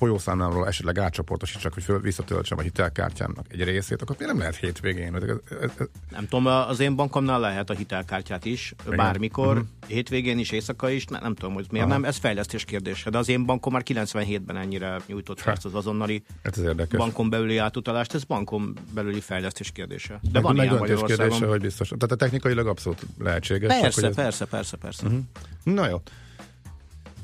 [0.00, 5.14] folyószámlámról esetleg átcsoportosítsak, hogy föl, visszatöltsem a hitelkártyámnak egy részét, akkor miért nem lehet hétvégén?
[5.14, 5.36] Ez, ez,
[5.78, 8.96] ez, Nem tudom, az én bankomnál lehet a hitelkártyát is, Igen.
[8.96, 9.64] bármikor, Mhm.
[9.86, 11.94] hétvégén is, éjszaka is, ne, nem tudom, hogy miért Aha.
[11.94, 15.64] nem, ez fejlesztés kérdése, de az én bankom már 97-ben ennyire nyújtott fel Hát.
[15.64, 16.98] az azonnali ez az érdekes.
[16.98, 20.14] bankon belüli átutalást, ez bankon belüli fejlesztés kérdése.
[20.22, 21.88] De meg, van meg ilyen kérdése, hogy biztos.
[21.88, 23.70] Tehát a technikailag abszolút lehetséges.
[23.72, 25.06] csak Persze, ez- persze, persze, persze.
[25.08, 25.16] Mhm.
[25.62, 26.02] Na jó.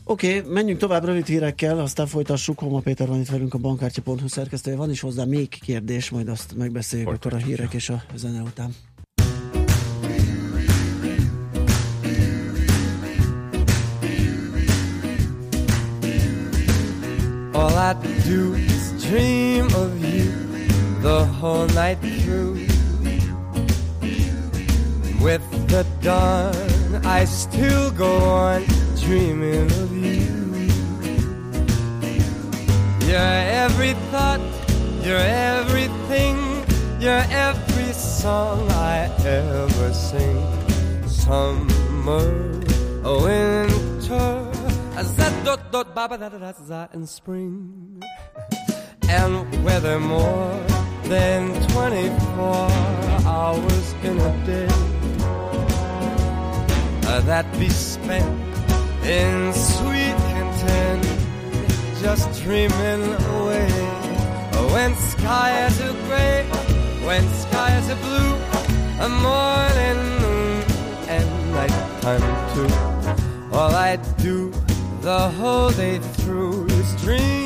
[0.08, 2.58] Oké, okay, menjünk tovább rövid hírekkel, aztán folytassuk.
[2.58, 4.76] Homa Péter van itt velünk a bankkártya.hu szerkesztője.
[4.76, 7.58] Van is hozzá még kérdés, majd azt megbeszéljük akkor a Folytatjuk.
[7.58, 8.74] hírek és a zene után.
[17.52, 17.96] All I
[18.28, 20.30] do is dream of you
[21.00, 22.58] the whole night through.
[25.20, 30.34] With the dawn, I still go on dreaming of you.
[33.06, 34.42] You're every thought,
[35.06, 36.36] you're everything,
[36.98, 40.42] you're every song I ever sing.
[41.06, 42.26] Summer,
[43.04, 44.50] winter,
[45.44, 48.02] dot dot ba ba da da and spring,
[49.08, 50.50] and whether more
[51.04, 52.66] than twenty-four
[53.22, 54.68] hours in a day
[57.30, 58.45] that be spent
[59.06, 61.06] in sweet content,
[62.02, 63.04] just dreaming
[63.38, 63.70] away.
[64.74, 66.42] When skies are gray,
[67.06, 68.34] when skies are blue,
[69.00, 70.64] a morning moon
[71.08, 73.56] and nighttime too.
[73.56, 74.50] All I do
[75.02, 77.45] the whole day through is dream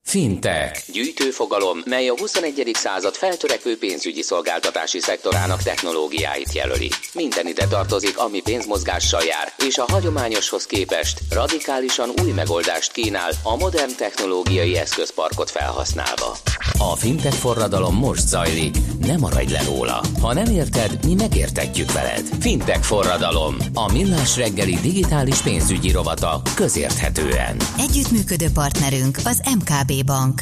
[0.11, 0.91] Fintech.
[0.91, 2.71] Gyűjtőfogalom, mely a 21.
[2.73, 6.89] század feltörekvő pénzügyi szolgáltatási szektorának technológiáit jelöli.
[7.13, 13.55] Minden ide tartozik, ami pénzmozgással jár, és a hagyományoshoz képest radikálisan új megoldást kínál a
[13.55, 16.37] modern technológiai eszközparkot felhasználva.
[16.77, 20.03] A fintech forradalom most zajlik, ne maradj le róla.
[20.21, 22.29] Ha nem érted, mi megértetjük veled.
[22.39, 27.57] Fintech forradalom, a millás reggeli digitális pénzügyi rovata közérthetően.
[27.77, 30.41] Együttműködő partnerünk az MKB Bank.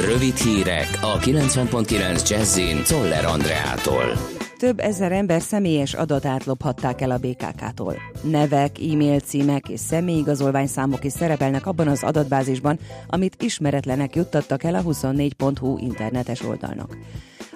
[0.00, 4.04] Rövid hírek a 90.9 Jazzin Toller Andreától.
[4.58, 7.96] Több ezer ember személyes adatát lophatták el a BKK-tól.
[8.22, 14.82] Nevek, e-mail címek és személyigazolványszámok is szerepelnek abban az adatbázisban, amit ismeretlenek juttattak el a
[14.82, 16.96] 24.hu internetes oldalnak.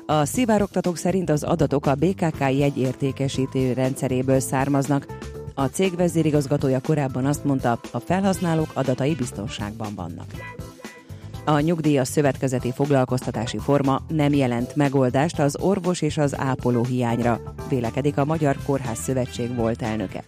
[0.06, 5.06] A szivároktatók szerint az adatok a BKK jegyértékesítő rendszeréből származnak.
[5.54, 10.26] A cég vezérigazgatója korábban azt mondta, a felhasználók adatai biztonságban vannak.
[11.48, 18.16] A nyugdíjas szövetkezeti foglalkoztatási forma nem jelent megoldást az orvos és az ápoló hiányra, vélekedik
[18.16, 20.24] a Magyar Kórház Szövetség volt elnöke.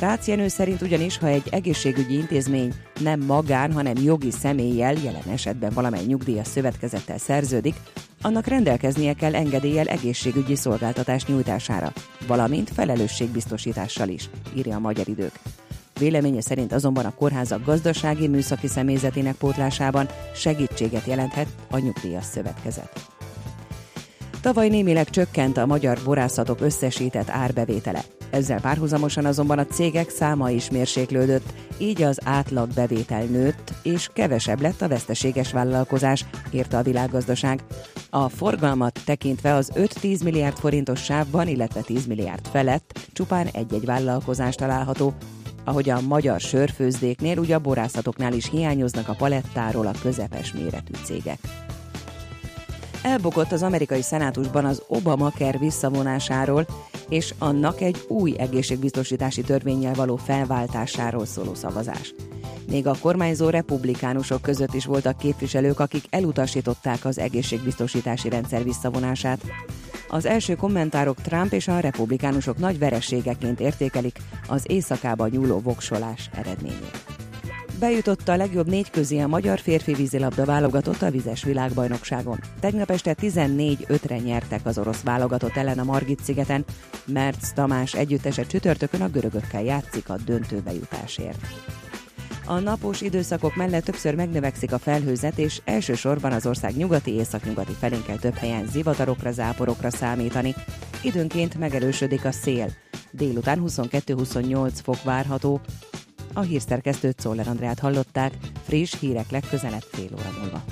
[0.00, 5.70] Rácz Jenő szerint ugyanis, ha egy egészségügyi intézmény nem magán, hanem jogi személlyel, jelen esetben
[5.74, 7.74] valamely nyugdíjas szövetkezettel szerződik,
[8.22, 11.92] annak rendelkeznie kell engedéllyel egészségügyi szolgáltatás nyújtására,
[12.26, 15.32] valamint felelősségbiztosítással is, írja a Magyar Idők.
[15.98, 23.06] Véleménye szerint azonban a kórházak gazdasági műszaki személyzetének pótlásában segítséget jelenthet a nyugdíjas szövetkezet.
[24.40, 28.02] Tavaly némileg csökkent a magyar borászatok összesített árbevétele.
[28.30, 34.60] Ezzel párhuzamosan azonban a cégek száma is mérséklődött, így az átlag bevétel nőtt, és kevesebb
[34.60, 37.62] lett a veszteséges vállalkozás, írta a világgazdaság.
[38.10, 44.54] A forgalmat tekintve az 5-10 milliárd forintos sávban, illetve 10 milliárd felett csupán egy-egy vállalkozás
[44.54, 45.14] található,
[45.68, 51.38] ahogy a magyar sörfőzdéknél, ugye a borászatoknál is hiányoznak a palettáról a közepes méretű cégek.
[53.02, 56.66] Elbukott az amerikai szenátusban az Obamacare visszavonásáról
[57.08, 62.14] és annak egy új egészségbiztosítási törvényel való felváltásáról szóló szavazás.
[62.70, 69.40] Még a kormányzó republikánusok között is voltak képviselők, akik elutasították az egészségbiztosítási rendszer visszavonását.
[70.08, 74.18] Az első kommentárok Trump és a republikánusok nagy vereségeként értékelik
[74.48, 77.04] az éjszakába nyúló voksolás eredményét.
[77.78, 82.40] Bejutott a legjobb négy közé a magyar férfi vízilabda válogatott a vizes világbajnokságon.
[82.60, 86.64] Tegnap este 14-5-re nyertek az orosz válogatott ellen a Margit szigeten,
[87.06, 91.46] mert Tamás együttese csütörtökön a görögökkel játszik a döntőbe jutásért.
[92.48, 98.02] A napos időszakok mellett többször megnövekszik a felhőzet, és elsősorban az ország nyugati északnyugati felén
[98.02, 100.54] kell több helyen zivatarokra, záporokra számítani.
[101.02, 102.70] Időnként megerősödik a szél.
[103.10, 105.60] Délután 22-28 fok várható.
[106.32, 108.32] A hírszerkesztőt Szoller Andrát hallották,
[108.66, 110.64] friss hírek legközelebb fél óra múlva.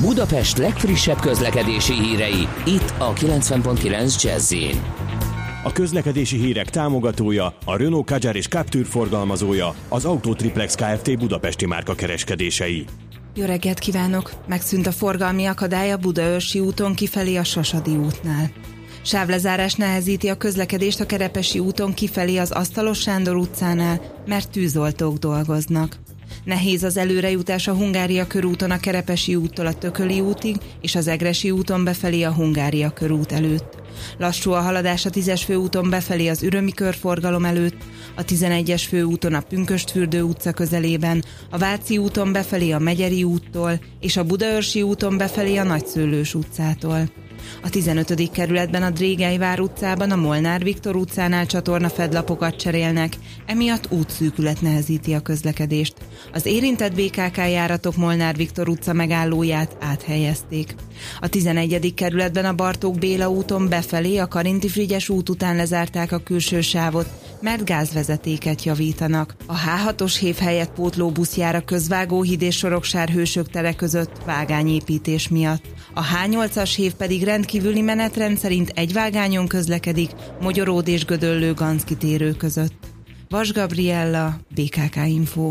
[0.00, 4.54] Budapest legfrissebb közlekedési hírei, itt a 90.9 jazz
[5.62, 11.18] A közlekedési hírek támogatója, a Renault Kadjar és Captur forgalmazója, az Autotriplex Kft.
[11.18, 12.84] Budapesti márka kereskedései.
[13.34, 14.32] Jó reggelt kívánok!
[14.46, 18.50] Megszűnt a forgalmi akadály a Budaörsi úton kifelé a Sasadi útnál.
[19.02, 25.96] Sávlezárás nehezíti a közlekedést a Kerepesi úton kifelé az Asztalos Sándor utcánál, mert tűzoltók dolgoznak.
[26.44, 31.50] Nehéz az előrejutás a Hungária körúton a Kerepesi úttól a Tököli útig, és az Egresi
[31.50, 33.76] úton befelé a Hungária körút előtt.
[34.18, 37.82] Lassú a haladás a 10-es főúton befelé az Ürömi körforgalom előtt,
[38.16, 44.16] a 11-es főúton a Pünköstfürdő utca közelében, a Váci úton befelé a Megyeri úttól, és
[44.16, 47.27] a Budaörsi úton befelé a Nagyszőlős utcától.
[47.62, 48.30] A 15.
[48.30, 53.12] kerületben a Drégelyvár utcában a Molnár Viktor utcánál csatorna fedlapokat cserélnek,
[53.46, 55.94] emiatt útszűkület nehezíti a közlekedést.
[56.32, 60.74] Az érintett BKK járatok Molnár Viktor utca megállóját áthelyezték.
[61.20, 61.94] A 11.
[61.94, 67.08] kerületben a Bartók Béla úton befelé a Karinti Frigyes út után lezárták a külső sávot,
[67.40, 69.34] mert gázvezetéket javítanak.
[69.46, 75.64] A H6-os hév helyett pótlóbusz jár a közvágóhíd és Soroksár hősök tere között vágányépítés miatt.
[75.94, 82.32] A H8-as hév pedig rendkívüli menetrend szerint egy vágányon közlekedik Mogyoród és Gödöllő Ganszki térő
[82.32, 82.74] között.
[83.28, 85.50] Vas Gabriella, BKK Info.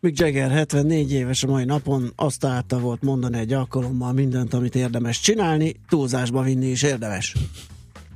[0.00, 4.74] Mick Jagger 74 éves a mai napon, azt állta volt mondani egy alkalommal mindent, amit
[4.74, 7.36] érdemes csinálni, túlzásba vinni is érdemes.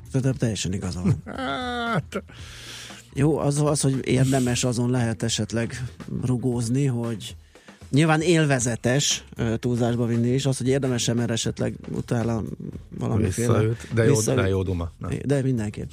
[0.07, 1.23] Szerintem teljesen igaza van.
[1.92, 2.23] Hát,
[3.14, 5.85] Jó, az, az, hogy érdemes, azon lehet esetleg
[6.23, 7.37] rugózni, hogy
[7.90, 9.25] nyilván élvezetes
[9.59, 12.42] túlzásba vinni is, az, hogy érdemes mert esetleg utána
[12.99, 13.59] valamiféle...
[13.59, 14.40] visszaüt, de jó, visszaüt.
[14.40, 14.90] de jó duma.
[14.99, 15.11] Nem.
[15.25, 15.90] De mindenképp.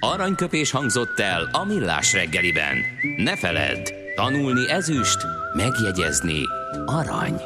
[0.00, 2.76] Aranyköpés hangzott el a millás reggeliben.
[3.16, 5.18] Ne feledd, tanulni ezüst,
[5.56, 6.42] megjegyezni
[6.86, 7.40] arany.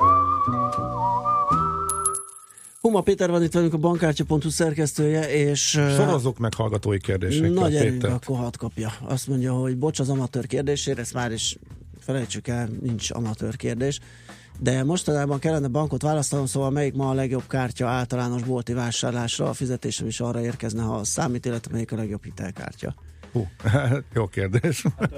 [2.81, 7.93] Huma Péter van itt velünk a bankkártya.hu szerkesztője, és Szorozzuk meg hallgatói kérdésekkel, nagy erőnk
[7.93, 8.11] Péter.
[8.11, 8.93] akkor hadd kapja.
[9.01, 11.59] Azt mondja, hogy bocs az amatőr kérdésére, ezt már is
[11.99, 14.01] felejtsük el, nincs amatőr kérdés.
[14.61, 19.53] De mostanában kellene bankot választanom, szóval melyik ma a legjobb kártya általános bolti vásárlásra, a
[19.53, 22.95] fizetésem is arra érkezne, ha számít, illetve melyik a legjobb hitelkártya.
[23.33, 23.47] Hú,
[24.15, 24.85] jó kérdés.
[24.99, 25.09] Öm,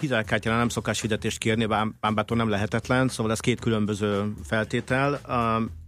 [0.00, 5.14] Hitelkártyára nem szokás fizetést kérni, bám, bám bától nem lehetetlen, szóval ez két különböző feltétel.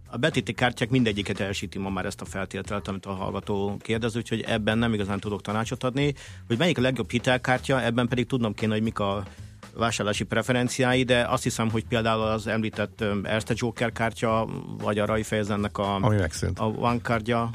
[0.07, 4.41] A betéti kártyák mindegyiket elsíti ma már ezt a feltételt, amit a hallgató kérdez, úgyhogy
[4.41, 6.13] ebben nem igazán tudok tanácsot adni.
[6.47, 9.23] Hogy melyik a legjobb hitelkártya, ebben pedig tudnom kéne, hogy mik a
[9.73, 15.77] vásárlási preferenciái, de azt hiszem, hogy például az említett Erste Joker kártya, vagy a Raiffeisennek
[15.77, 16.59] a, Ami megszűnt.
[16.59, 17.49] a One kártya,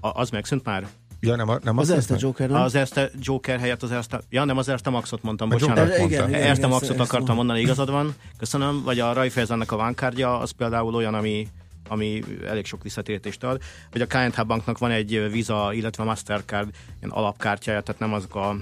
[0.00, 0.86] az megszűnt már?
[1.20, 2.28] Ja, nem, a- nem Az azt ezt a hiszem?
[2.28, 2.62] Joker, nem?
[2.62, 4.20] Az Erste Joker helyett az Erste...
[4.30, 5.76] Ja, nem, az Erste Maxot mondtam, A bocsánat.
[5.76, 6.28] Jokert Igen, mondta.
[6.28, 6.48] igen.
[6.48, 7.36] Erste ezt- Maxot ezt akartam mondom.
[7.36, 8.14] mondani, igazad van.
[8.38, 8.82] Köszönöm.
[8.82, 11.48] Vagy a Raiffeisennek a vánkártya, az például olyan, ami
[11.88, 13.60] ami elég sok visszatérítést ad.
[13.92, 16.68] Vagy a KNH banknak van egy Visa, illetve Mastercard
[17.00, 18.56] ilyen alapkártyája, tehát nem azok a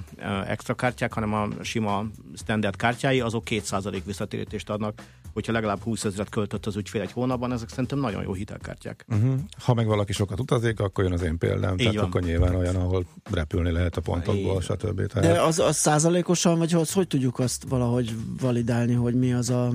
[0.46, 2.04] extra kártyák, hanem a sima
[2.36, 5.02] standard kártyái, azok 2% visszatérítést adnak,
[5.34, 9.04] hogyha legalább 20 ezeret költött az ügyfél egy hónapban, ezek szerintem nagyon jó hitelkártyák.
[9.08, 9.34] Uh-huh.
[9.64, 12.04] Ha meg valaki sokat utazik, akkor jön az én példám, Így tehát van.
[12.04, 14.62] akkor nyilván olyan, ahol repülni lehet a pontokból, Így.
[14.62, 14.96] stb.
[15.00, 19.50] De Tehát az, az százalékosan, vagy az, hogy tudjuk azt valahogy validálni, hogy mi az
[19.50, 19.70] a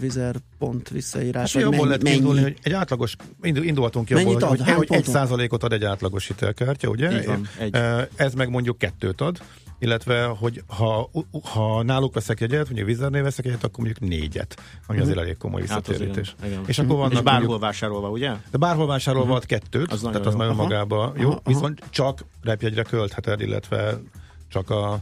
[0.00, 1.52] vizer pont visszaírás?
[1.54, 2.40] Hát vagy mennyi- lehet mennyi?
[2.42, 4.42] hogy egy átlagos, indul- indulhatunk ki abból, ad?
[4.42, 7.18] hogy, Hány hogy egy százalékot ad egy átlagos hitelkártya, ugye?
[7.20, 7.74] Így van, egy.
[7.74, 9.42] Eh, Ez meg mondjuk kettőt ad,
[9.82, 11.10] illetve, hogy ha,
[11.42, 15.62] ha náluk veszek egyet, mondjuk Vizernél veszek egyet, akkor mondjuk négyet, ami azért elég komoly
[15.66, 16.34] Hát visszatérítés.
[16.38, 16.64] igen, igen.
[16.66, 18.32] És akkor vannak És bárhol mondjuk, vásárolva, ugye?
[18.50, 20.38] de bárhol vásárolva ad kettőt, Az tehát az jó.
[20.38, 20.62] nagyon Aha.
[20.62, 21.40] magában jó, Aha, aha.
[21.44, 24.00] viszont csak repjegyre költheted, illetve
[24.48, 25.00] csak a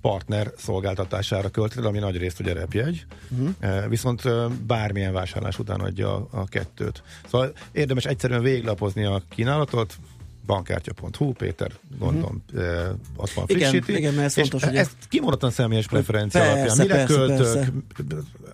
[0.00, 3.88] partner szolgáltatására költheted, ami nagy részt ugye repjegy, uh-huh.
[3.88, 4.22] viszont
[4.66, 7.02] bármilyen vásárlás után adja a, a kettőt.
[7.30, 9.96] Szóval érdemes egyszerűen véglapozni a kínálatot,
[10.46, 12.98] bankkártya.hu, Péter gondolom uh-huh.
[13.16, 13.96] azt van Igen, frissíti.
[13.96, 16.76] igen, mert ez és fontos, hogy ezt kimondottan személyes preferencia Persze, alapján.
[16.76, 17.72] Mire persze, költök, persze.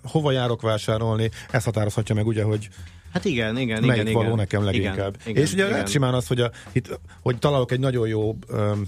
[0.03, 2.69] hova járok vásárolni, ezt határozhatja meg ugye, hogy
[3.13, 4.13] Hát igen, igen, melyik igen.
[4.13, 4.37] való igen.
[4.37, 5.15] nekem leginkább.
[5.15, 5.73] Igen, igen, és ugye igen.
[5.73, 8.85] lehet simán az, hogy, a, itt, hogy találok egy nagyon jó um,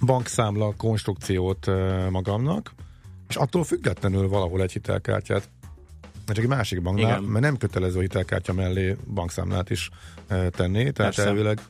[0.00, 2.74] bankszámla konstrukciót uh, magamnak,
[3.28, 5.48] és attól függetlenül valahol egy hitelkártyát
[6.26, 7.22] csak egy másik banknál, Igen.
[7.22, 9.90] mert nem kötelező hitelkártya mellé bankszámlát is
[10.50, 11.24] tenni, tehát Persze.
[11.24, 11.60] elvileg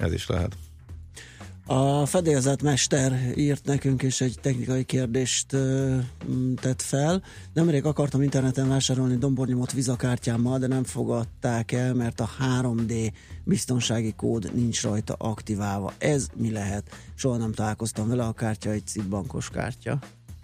[0.00, 0.56] ez is lehet.
[1.72, 5.96] A fedélzetmester írt nekünk, és egy technikai kérdést ö,
[6.60, 7.22] tett fel.
[7.52, 12.28] Nemrég akartam interneten vásárolni dombornyomot vizakártyámmal, de nem fogadták el, mert a
[12.62, 13.12] 3D
[13.44, 15.92] biztonsági kód nincs rajta aktiválva.
[15.98, 16.90] Ez mi lehet?
[17.14, 19.98] Soha nem találkoztam vele, a kártya egy bankos kártya.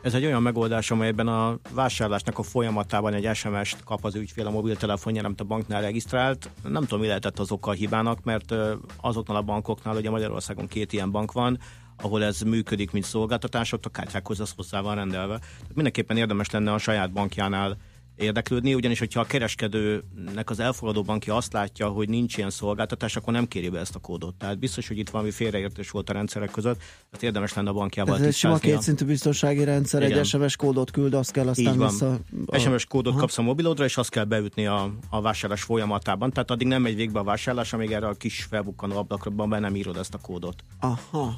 [0.07, 4.51] Ez egy olyan megoldás, amelyben a vásárlásnak a folyamatában egy SMS-t kap az ügyfél a
[4.51, 6.51] mobiltelefonján, amit a banknál regisztrált.
[6.63, 8.55] Nem tudom, mi lehetett az oka a hibának, mert
[9.01, 11.59] azoknál a bankoknál, ugye Magyarországon két ilyen bank van,
[12.03, 15.39] ahol ez működik, mint szolgáltatás, ott a kártyákhoz az hozzá van rendelve.
[15.39, 17.77] Tehát mindenképpen érdemes lenne a saját bankjánál
[18.17, 23.33] érdeklődni, ugyanis hogyha a kereskedőnek az elfogadó bankja azt látja, hogy nincs ilyen szolgáltatás, akkor
[23.33, 24.35] nem kéri be ezt a kódot.
[24.35, 28.19] Tehát biztos, hogy itt valami félreértés volt a rendszerek között, tehát érdemes lenne a bankjával
[28.19, 30.19] Ez egy sima kétszintű biztonsági rendszer, Igen.
[30.19, 31.89] egy SMS kódot küld, azt kell aztán Így van.
[31.89, 32.19] vissza...
[32.47, 33.21] a- SMS kódot Aha.
[33.21, 36.31] kapsz a mobilodra, és azt kell beütni a, a vásárlás folyamatában.
[36.31, 39.77] Tehát addig nem megy végbe a vásárlás, amíg erre a kis felbukkanó ablakban be nem
[39.77, 40.65] írod ezt a kódot.
[40.81, 41.35] Aha.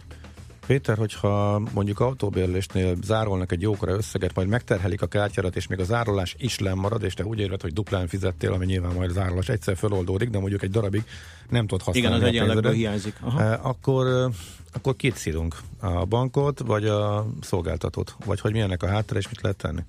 [0.69, 5.85] Péter, hogyha mondjuk autóbérlésnél zárolnak egy jókora összeget, majd megterhelik a kártyárat, és még a
[5.85, 9.49] zárolás is lemarad, és te úgy érzed, hogy duplán fizettél, ami nyilván majd a zárolás
[9.49, 11.05] egyszer föloldódik, de mondjuk egy darabig
[11.49, 12.16] nem tudod használni.
[12.29, 12.73] Igen, az pénzedet.
[12.75, 13.16] hiányzik.
[13.21, 13.43] Aha.
[13.43, 14.33] Eh, Akkor, eh,
[14.73, 15.57] akkor kit szírunk?
[15.81, 18.16] A bankot, vagy a szolgáltatót?
[18.25, 19.81] Vagy hogy milyennek a háttere, és mit lehet tenni?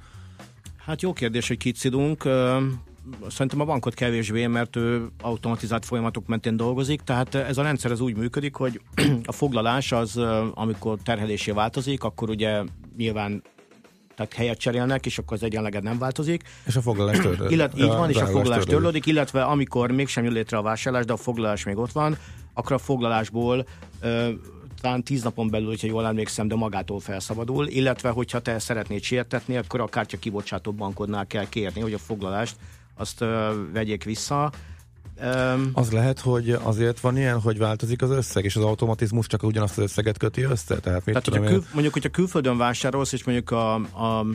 [0.77, 1.57] Hát jó kérdés, hogy.
[2.23, 2.57] Ö,
[3.29, 7.99] Szerintem a bankot kevésbé, mert ő automatizált folyamatok mentén dolgozik, tehát ez a rendszer ez
[7.99, 8.81] úgy működik, hogy
[9.25, 10.17] a foglalás az,
[10.53, 12.63] amikor terhelésé változik, akkor ugye
[12.97, 13.43] nyilván
[14.15, 16.43] tehát helyet cserélnek, és akkor az egyenleged nem változik.
[16.65, 17.51] És a foglalás törlődik.
[17.51, 21.13] Illet, így van, és a foglalás törlődik, illetve amikor mégsem jön létre a vásárlás, de
[21.13, 22.17] a foglalás még ott van,
[22.53, 23.65] akkor a foglalásból
[24.01, 24.29] ö,
[24.81, 29.57] talán tíz napon belül, hogyha jól emlékszem, de magától felszabadul, illetve hogyha te szeretnéd sértetni,
[29.57, 32.55] akkor a kártya kibocsátó bankodnál kell kérni, hogy a foglalást
[32.99, 34.51] azt ö, vegyék vissza.
[35.73, 39.77] Az lehet, hogy azért van ilyen, hogy változik az összeg, és az automatizmus csak ugyanazt
[39.77, 40.79] az összeget köti össze?
[40.79, 44.25] Tehát, mit Tehát, tudom hogyha kül, mondjuk, hogyha külföldön vásárolsz, és mondjuk a, a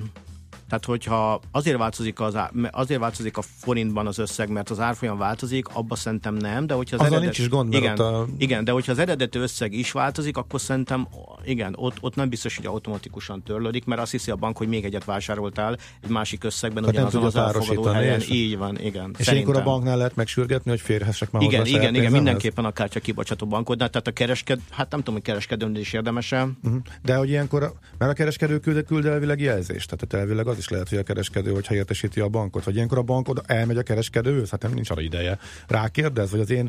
[0.69, 5.19] tehát, hogyha azért változik, az, á- azért változik a forintban az összeg, mert az árfolyam
[5.19, 8.65] változik, abba szerintem nem, de hogyha az Azzal eredet, nincs is gond, igen, a- igen,
[8.65, 11.09] de hogyha az eredeti összeg is változik, akkor szerintem
[11.45, 14.85] igen, ott, ott nem biztos, hogy automatikusan törlődik, mert azt hiszi a bank, hogy még
[14.85, 18.21] egyet vásároltál egy másik összegben, Tehát nem ugyanazon az elfogadó helyen.
[18.21, 19.15] és- Így van, igen.
[19.19, 19.65] és ilyenkor a szerintem.
[19.65, 22.13] banknál lehet megsürgetni, hogy férhessek már Igen, igen, igen, pénzemhez?
[22.13, 26.49] mindenképpen a kártya kibocsátó bankodnál, tehát a keresked, hát nem tudom, hogy kereskedőn is érdemese.
[26.63, 26.81] Uh-huh.
[27.03, 30.89] De hogy ilyenkor, mert a kereskedő küld, küld elvileg jelzést, tehát elvileg az is lehet,
[30.89, 34.51] hogy a kereskedő, hogyha értesíti a bankot, hogy ilyenkor a bank oda elmegy a kereskedőhöz,
[34.51, 35.39] hát nem nincs arra ideje.
[35.67, 36.69] Rákérdez, vagy az én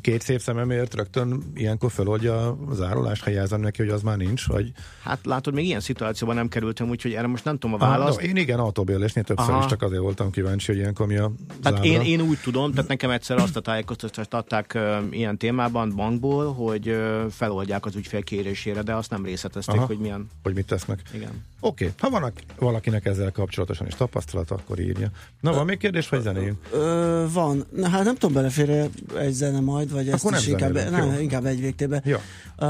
[0.00, 4.46] két szép szememért rögtön ilyenkor feloldja a zárolást, ha jelzem neki, hogy az már nincs,
[4.46, 4.72] vagy...
[5.02, 8.20] Hát látod, még ilyen szituációban nem kerültem, úgyhogy erre most nem tudom a Ah, választ.
[8.20, 9.58] no, én igen, autóbérlésnél többször Aha.
[9.58, 11.32] is csak azért voltam kíváncsi, hogy ilyenkor mi a
[11.62, 15.92] Tehát én, én úgy tudom, tehát nekem egyszer azt a tájékoztatást adták ö, ilyen témában
[15.96, 19.86] bankból, hogy ö, feloldják az ügyfél kérésére, de azt nem részletezték, Aha.
[19.86, 20.30] hogy milyen.
[20.42, 21.02] Hogy mit tesznek.
[21.14, 21.44] Igen.
[21.60, 22.10] Oké, okay.
[22.10, 25.10] ha van valakinek ezzel kapcsolatosan is tapasztalat, akkor írja.
[25.40, 26.58] Na, van még kérdés, vagy zenéjünk?
[26.72, 27.64] Ö, van.
[27.70, 31.12] Na, hát nem tudom, belefér egy zene majd, vagy ezt Akkor is nem inkább, nem,
[31.12, 31.20] jó.
[31.20, 32.02] inkább egy végtébe.
[32.04, 32.16] Jó.
[32.58, 32.66] Ö,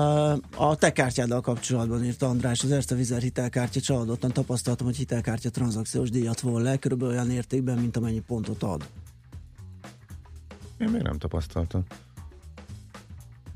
[0.57, 6.11] a te kártyáddal kapcsolatban írt András, az Erste Vizer hitelkártya csalódottan tapasztaltam, hogy hitelkártya tranzakciós
[6.11, 8.89] díjat vol le, körülbelül olyan értékben, mint amennyi pontot ad.
[10.79, 11.85] Én még nem tapasztaltam.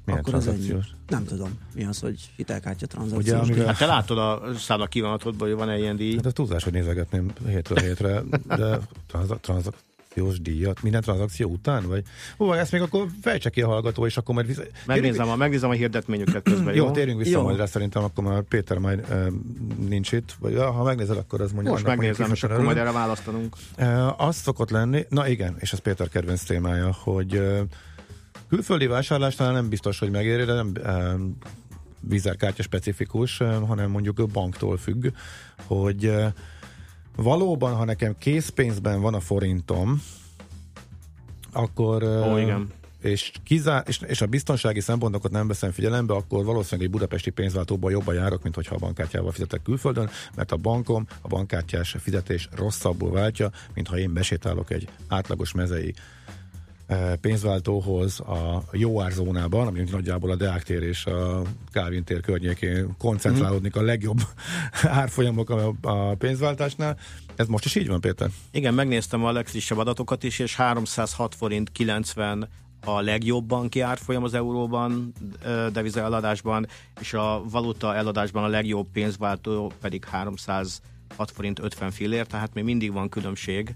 [0.04, 0.74] Milyen Akkor az ennyi.
[1.08, 3.50] Nem tudom, mi az, hogy hitelkártya Ugye, tranzakciós díj.
[3.50, 3.66] amivel...
[3.66, 6.14] Hát te látod a szállak kívánatodból, hogy van-e ilyen díj.
[6.14, 9.74] Hát a túlzás, hogy nézegetném hétről hétre, de tranza-
[10.14, 12.02] tranzakciós díjat, minden tranzakció után, vagy?
[12.36, 14.62] Hú, ezt még akkor fejtse ki a hallgató, és akkor majd vissza...
[14.86, 16.84] Megnézem a, megnézem a hirdetményüket közben, jó?
[16.84, 17.42] Jó, térjünk vissza Jó.
[17.42, 19.26] majd rá, szerintem akkor már Péter majd e,
[19.88, 21.70] nincs itt, vagy ha megnézed, akkor az mondja.
[21.72, 23.56] Most mondjuk megnézem, és akkor majd erre választanunk.
[23.76, 27.62] E, az szokott lenni, na igen, és ez Péter kedvenc témája, hogy e,
[28.48, 31.16] külföldi vásárlásnál nem biztos, hogy megéri, de nem e,
[32.00, 35.06] vízerkártya specifikus, e, hanem mondjuk a banktól függ,
[35.66, 36.32] hogy e,
[37.16, 40.02] valóban, ha nekem készpénzben van a forintom,
[41.52, 42.70] akkor Ó, igen.
[43.00, 47.90] és, kizá- és, és a biztonsági szempontokat nem veszem figyelembe, akkor valószínűleg egy budapesti pénzváltóban
[47.90, 53.10] jobban járok, mint hogyha a bankkártyával fizetek külföldön, mert a bankom a bankkártyás fizetés rosszabbul
[53.10, 55.94] váltja, mint ha én besétálok egy átlagos mezei
[57.20, 63.76] pénzváltóhoz a jó árzónában, ami nagyjából a Deák tér és a Kálvin tér környékén koncentrálódnik
[63.76, 64.18] a legjobb
[64.82, 65.50] árfolyamok
[65.82, 66.98] a, pénzváltásnál.
[67.36, 68.30] Ez most is így van, Péter?
[68.50, 72.48] Igen, megnéztem a legfrissebb adatokat is, és 306 forint 90
[72.84, 75.12] a legjobb banki árfolyam az euróban,
[75.72, 76.66] deviza eladásban,
[77.00, 80.80] és a valuta eladásban a legjobb pénzváltó pedig 306
[81.32, 83.74] forint 50 fillér, tehát még mindig van különbség.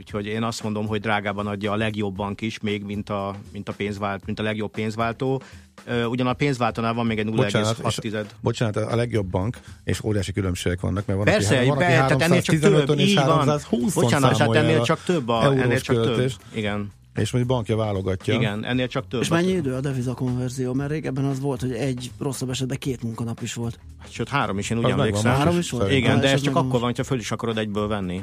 [0.00, 3.68] Úgyhogy én azt mondom, hogy drágában adja a legjobb bank is, még mint a, mint
[3.68, 5.42] a, pénzvált, mint a legjobb pénzváltó.
[6.08, 8.04] Ugyan a pénzváltónál van még egy Bocsánat, 0,6.
[8.04, 11.86] és, bocsánat, a legjobb bank, és óriási különbségek vannak, mert van, Persze, aki, van, aki
[11.86, 13.38] be, tehát ennél csak 315-ön több, és így van.
[13.38, 16.04] 320 Bocsánat, hát ennél csak több, a, ennél csak több.
[16.04, 18.34] költést, Igen, És mondjuk bankja válogatja.
[18.34, 19.20] igen, ennél csak több.
[19.20, 20.72] És mennyi idő a deviza konverzió?
[20.72, 23.78] Mert régebben az volt, hogy egy rosszabb esetben két munkanap is volt.
[24.08, 25.32] Sőt, három is, én úgy emlékszem.
[25.34, 25.90] Három is volt?
[25.90, 28.22] Igen, de ez csak akkor van, hogyha föl is akarod egyből venni.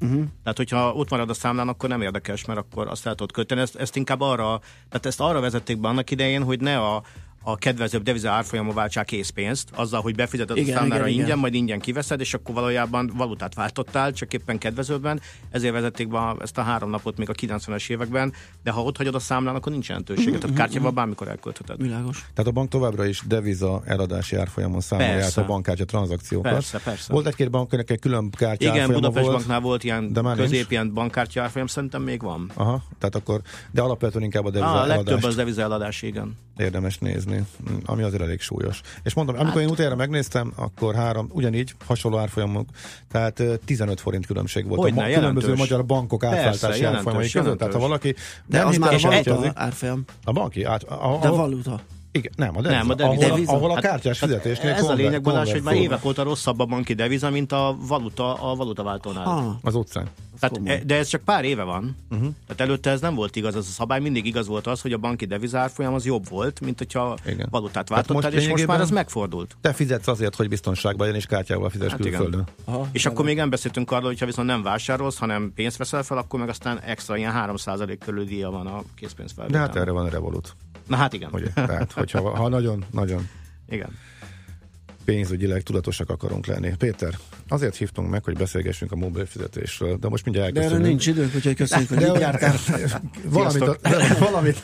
[0.00, 0.24] Uh-huh.
[0.42, 3.60] Tehát, hogyha ott marad a számlán, akkor nem érdekes, mert akkor azt el tudod költeni.
[3.60, 7.02] Ezt, ezt inkább arra, tehát ezt arra vezették be annak idején, hogy ne a,
[7.42, 11.38] a kedvezőbb deviza árfolyamon váltsák készpénzt, azzal, hogy befizeted Igen, a számlára igen, ingyen, igen.
[11.38, 15.20] majd ingyen kiveszed, és akkor valójában valutát váltottál, csak éppen kedvezőbben.
[15.50, 18.32] Ezért vezették be a- ezt a három napot még a 90-es években,
[18.62, 20.38] de ha ott hagyod a számlán, akkor nincs jelentősége.
[20.38, 21.82] Tehát kártyával bármikor elköltheted.
[21.82, 22.26] Világos.
[22.34, 25.40] Tehát a bank továbbra is deviza eladási árfolyamon számolja Persze.
[25.40, 26.52] a bankkártya tranzakciókat.
[26.52, 27.12] Persze, persze.
[27.12, 29.36] Volt egy-két bank, akinek egy külön kártya Igen, árfolyama Budapest volt.
[29.36, 30.48] Banknál volt ilyen de már nincs?
[30.50, 32.50] közép, ilyen bankkártya árfolyam, szerintem még van.
[32.54, 36.36] Aha, tehát akkor, de alapvetően inkább a deviza Ah, a legtöbb az deviza eladás, igen.
[36.56, 37.29] érdemes nézni,
[37.84, 38.80] ami azért elég súlyos.
[39.02, 42.68] És mondom, amikor én utoljára megnéztem, akkor három, ugyanígy hasonló árfolyamok,
[43.10, 45.68] tehát ö, 15 forint különbség volt Hogyne, a ma- különböző jelentős.
[45.70, 47.58] magyar bankok átváltási árfolyamai között.
[47.58, 48.14] Tehát ha valaki
[48.46, 50.04] De nem az már a az- árfolyam.
[50.24, 51.80] a banki, át, a, De a, valuta.
[52.12, 53.24] Igen, nem, a deviza, Nem, a deviza.
[53.24, 53.52] Ahol, Deviza.
[53.52, 56.64] ahol a Hát- kártyás fizetésnél Ez a lényeg, Balázs, hogy már évek óta rosszabb a
[56.64, 59.24] banki deviza, mint a valuta a valutaváltónál.
[59.24, 60.08] Ha, Az utcán.
[60.40, 60.72] Tehát, komoly.
[60.74, 61.96] e- de ez csak pár éve van.
[62.10, 62.28] Uh-huh.
[62.46, 64.98] Tehát előtte ez nem volt igaz, az a szabály mindig igaz volt az, hogy a
[64.98, 67.48] banki devizárfolyam az jobb volt, mint hogyha Igen.
[67.50, 69.56] valutát váltottál, most és most már ez megfordult.
[69.60, 72.20] Te fizetsz azért, hogy biztonságban legyen, és kártyával fizes Hát hát igen.
[72.20, 72.48] külföldön.
[72.64, 76.18] Aha, És akkor még nem beszéltünk arról, hogyha viszont nem vásárolsz, hanem pénzt veszel fel,
[76.18, 79.60] akkor meg aztán extra ilyen 3% körül díja van a De készpénzfelvétel.
[79.60, 80.56] hát erre van a Revolut.
[80.86, 81.28] Na hát igen.
[81.32, 81.48] Ugye?
[81.54, 83.28] Tehát, hogyha ha nagyon, nagyon
[83.68, 83.88] Igen.
[85.04, 86.72] pénzügyileg tudatosak akarunk lenni.
[86.78, 91.02] Péter, azért hívtunk meg, hogy beszélgessünk a mobil fizetésről, de most mindjárt De erre elköszönünk.
[91.02, 92.54] nincs időnk, úgyhogy köszönjük, hogy De, jártál.
[93.24, 94.60] valamit, de, valamit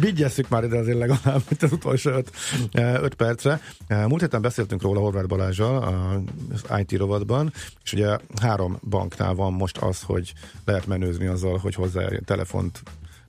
[0.00, 2.30] vigyesszük már ide azért legalább, mint az utolsó öt,
[2.74, 3.60] öt percre.
[3.88, 5.82] Múlt héten beszéltünk róla Horváth Balázsjal
[6.52, 7.52] az IT rovatban,
[7.84, 10.32] és ugye három banknál van most az, hogy
[10.64, 12.82] lehet menőzni azzal, hogy hozzá telefont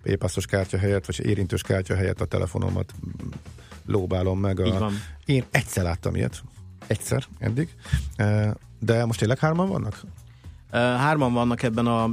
[0.06, 2.94] e-passzos kártya helyett, vagy érintős kártya helyett a telefonomat
[3.86, 4.60] lóbálom meg.
[4.60, 4.90] A...
[5.26, 6.44] Én egyszer láttam ilyet.
[6.88, 7.70] Egyszer eddig.
[8.16, 10.02] Eh, De most tényleg hárman vannak?
[10.72, 12.12] Ö, Hárman vannak ebben a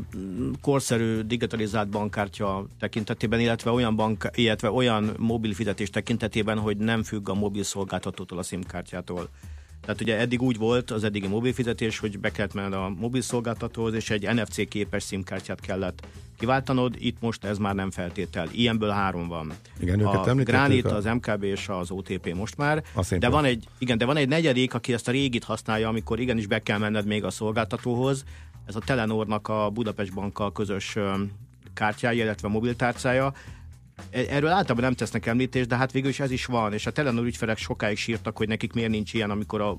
[0.61, 7.29] korszerű digitalizált bankkártya tekintetében, illetve olyan, bank, illetve olyan mobil fizetés tekintetében, hogy nem függ
[7.29, 9.29] a mobil szolgáltatótól a SIM kártyától.
[9.85, 13.21] Tehát ugye eddig úgy volt az eddigi mobil fizetés, hogy be kellett menned a mobil
[13.21, 16.07] szolgáltatóhoz, és egy NFC képes SIM kártyát kellett
[16.39, 18.49] kiváltanod, itt most ez már nem feltétel.
[18.53, 19.53] Ilyenből három van.
[19.81, 22.83] Igen, őket a Granit, a- az MKB és az OTP most már.
[22.95, 23.17] A.
[23.19, 26.47] De van egy, igen, de van egy negyedik, aki ezt a régit használja, amikor igenis
[26.47, 28.25] be kell menned még a szolgáltatóhoz.
[28.67, 30.97] Ez a Telenornak a Budapest Bankkal közös
[31.75, 33.33] kártyája, illetve mobiltárcája.
[34.11, 36.91] E- Erről általában nem tesznek említést, de hát végül is ez is van, és a
[36.91, 39.77] Telenor ügyfelek sokáig sírtak, hogy nekik miért nincs ilyen, amikor a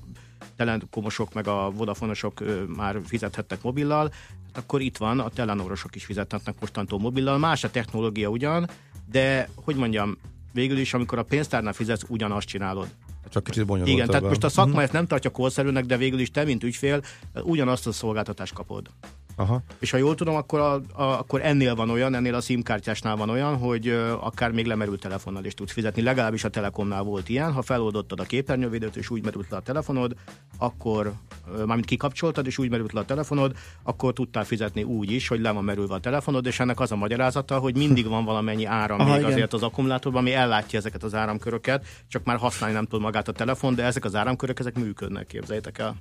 [0.56, 2.42] telekomosok meg a vodafonosok
[2.76, 4.12] már fizethettek mobillal,
[4.46, 7.38] hát akkor itt van, a telenorosok is fizethetnek mostantól mobillal.
[7.38, 8.68] Más a technológia ugyan,
[9.10, 10.16] de hogy mondjam,
[10.52, 12.88] végül is, amikor a pénztárnál fizetsz, ugyanazt csinálod.
[13.28, 13.96] Csak kicsit bonyolultabb.
[13.96, 17.02] Igen, tehát most a szakma ezt nem tartja korszerűnek, de végül is te, mint ügyfél,
[17.42, 18.90] ugyanazt a szolgáltatást kapod.
[19.36, 19.62] Aha.
[19.78, 23.16] És ha jól tudom, akkor, a, a, akkor ennél van olyan, ennél a SIM kártyásnál
[23.16, 26.02] van olyan, hogy ö, akár még lemerült telefonnal is tudsz fizetni.
[26.02, 30.14] Legalábbis a Telekomnál volt ilyen, ha feloldottad a képernyővédőt, és úgy merült le a telefonod,
[30.58, 31.12] akkor,
[31.56, 35.40] ö, mármint kikapcsoltad, és úgy merült le a telefonod, akkor tudtál fizetni úgy is, hogy
[35.40, 39.00] le van merülve a telefonod, és ennek az a magyarázata, hogy mindig van valamennyi áram
[39.00, 39.30] Aha, még igen.
[39.30, 43.32] azért az akkumulátorban, ami ellátja ezeket az áramköröket, csak már használni nem tud magát a
[43.32, 45.96] telefon, de ezek az áramkörök, ezek működnek, képzeljétek el.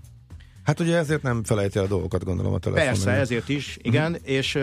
[0.64, 2.86] Hát ugye ezért nem felejti el a dolgokat, gondolom a telefon.
[2.86, 4.16] Persze, ezért is, igen, mm.
[4.24, 4.60] és,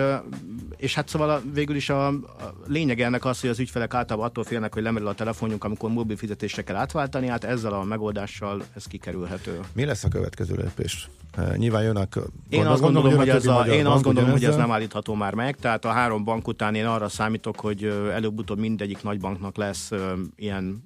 [0.76, 4.28] és hát szóval a, végül is a, a lényeg ennek az, hogy az ügyfelek általában
[4.28, 8.62] attól félnek, hogy lemerül a telefonjuk, amikor mobil fizetésre kell átváltani, hát ezzel a megoldással
[8.76, 9.60] ez kikerülhető.
[9.72, 11.08] Mi lesz a következő lépés?
[11.56, 12.18] Nyilván jönnek...
[12.48, 15.56] Én azt gondolom, hogy ez, a, én azt gondolom, hogy ez nem állítható már meg,
[15.56, 19.90] tehát a három bank után én arra számítok, hogy előbb-utóbb mindegyik nagy banknak lesz
[20.36, 20.82] ilyen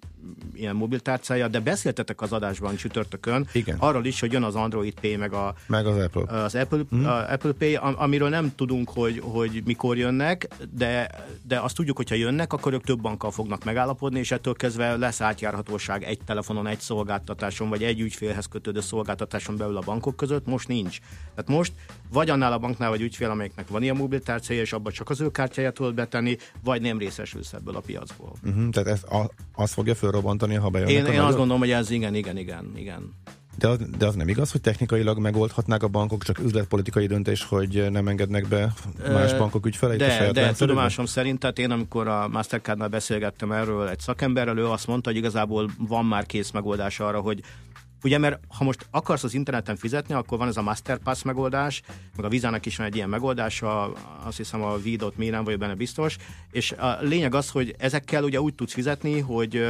[0.55, 3.77] ilyen mobiltárcája, de beszéltetek az adásban csütörtökön Igen.
[3.79, 6.43] arról is, hogy jön az Android Pay meg a, Meg az Apple.
[6.43, 7.05] az Apple, mm.
[7.05, 11.11] a Apple Pay, am- amiről nem tudunk, hogy, hogy mikor jönnek, de,
[11.47, 15.21] de azt tudjuk, hogyha jönnek, akkor ők több bankkal fognak megállapodni, és ettől kezdve lesz
[15.21, 20.47] átjárhatóság egy telefonon, egy szolgáltatáson, vagy egy ügyfélhez kötődő szolgáltatáson belül a bankok között.
[20.47, 20.99] Most nincs.
[21.35, 21.73] Tehát most
[22.13, 25.31] vagy annál a banknál vagy ügyfél, amelyiknek van ilyen mobiltárcája, és abban csak az ő
[25.31, 28.33] kártyáját tudod betenni, vagy nem részesülsz ebből a piacból.
[28.45, 31.91] Uh-huh, tehát ez a, az fogja fölrobbantani, ha bejönnek Én, én azt gondolom, hogy ez
[31.91, 33.13] igen, igen, igen, igen.
[33.59, 37.87] De az, de az nem igaz, hogy technikailag megoldhatnák a bankok, csak üzletpolitikai döntés, hogy
[37.91, 38.73] nem engednek be
[39.09, 43.89] más Ö, bankok ügyfeleit De, de tudomásom szerint, tehát én amikor a Mastercardnál beszélgettem erről
[43.89, 47.43] egy szakemberrel, ő azt mondta, hogy igazából van már kész megoldás arra, hogy
[48.05, 51.83] Ugye, mert ha most akarsz az interneten fizetni, akkor van ez a Masterpass megoldás,
[52.17, 53.93] meg a Vizának is van egy ilyen megoldása,
[54.25, 56.17] azt hiszem a Vidot mi nem vagyok benne biztos,
[56.51, 59.67] és a lényeg az, hogy ezekkel ugye úgy tudsz fizetni, hogy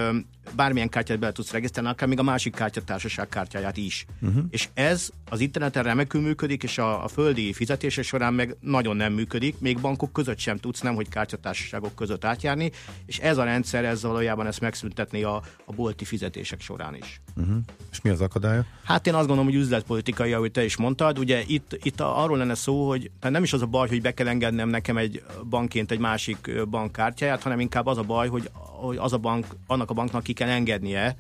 [0.57, 4.07] bármilyen kártyát bele tudsz regisztrálni, akár még a másik kártyatársaság kártyáját is.
[4.21, 4.45] Uh-huh.
[4.51, 9.13] És ez az interneten remekül működik, és a, a földi fizetése során meg nagyon nem
[9.13, 12.71] működik, még bankok között sem tudsz, nem hogy kártyatársaságok között átjárni,
[13.07, 17.21] és ez a rendszer, ez valójában ezt megszüntetni a, a bolti fizetések során is.
[17.37, 17.57] Uh-huh.
[17.91, 18.65] És mi az akadálya?
[18.85, 22.55] Hát én azt gondolom, hogy üzletpolitikai, ahogy te is mondtad, ugye itt, itt arról lenne
[22.55, 25.99] szó, hogy nem is az a baj, hogy be kell engednem nekem egy bankként egy
[25.99, 29.95] másik bank kártyáját, hanem inkább az a baj, hogy, hogy az a bank, annak a
[29.95, 31.17] banknak ki kell engednie,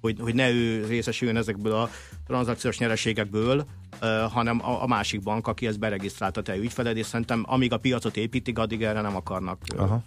[0.00, 1.90] hogy, hogy ne ő részesüljön ezekből a
[2.26, 3.66] tranzakciós nyereségekből,
[4.02, 7.78] uh, hanem a, a másik bank, aki ezt beregisztrálta te ügyfeled, és szerintem amíg a
[7.78, 10.02] piacot építik, addig erre nem akarnak Aha.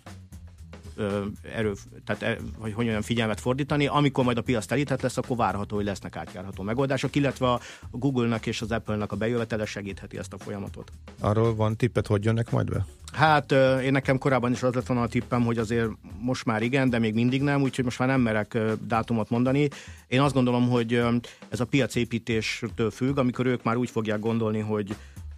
[1.56, 1.74] Erő,
[2.06, 3.88] tehát e, hogy, olyan figyelmet fordítani.
[3.88, 7.60] Amikor majd a piac telített lesz, akkor várható, hogy lesznek átjárható megoldások, illetve a
[7.92, 10.92] Google-nak és az Apple-nak a bejövetele segítheti ezt a folyamatot.
[11.20, 12.86] Arról van tippet, hogy jönnek majd be?
[13.12, 13.52] Hát
[13.84, 15.90] én nekem korábban is az lett volna a tippem, hogy azért
[16.20, 19.68] most már igen, de még mindig nem, úgyhogy most már nem merek dátumot mondani.
[20.08, 21.02] Én azt gondolom, hogy
[21.50, 24.96] ez a piacépítéstől függ, amikor ők már úgy fogják gondolni, hogy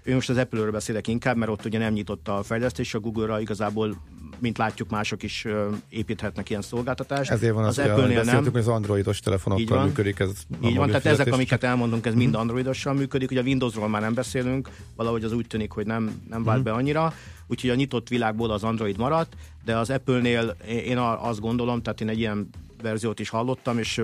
[0.10, 3.39] én most az Apple-ről beszélek inkább, mert ott ugye nem nyitott a fejlesztés, a Google-ra
[3.39, 3.95] igazából,
[4.39, 5.45] mint látjuk, mások is
[5.89, 7.32] építhetnek ilyen szolgáltatást.
[7.32, 8.43] Ezért van az, az Apple-nél nem.
[8.43, 9.86] hogy az androidos Így telefonokkal van.
[9.86, 10.30] működik ez
[10.64, 13.32] Így van, tehát ezek, amiket elmondunk, ez mind androidossal működik.
[13.32, 16.68] Ugye a Windowsról már nem beszélünk, valahogy az úgy tűnik, hogy nem, nem vált Mhm.
[16.68, 17.14] be annyira.
[17.47, 19.34] Úgyhogy a nyitott világból az Android maradt,
[19.66, 22.49] de az Apple-nél én azt gondolom, tehát én egy ilyen
[22.82, 24.01] verziót is hallottam, és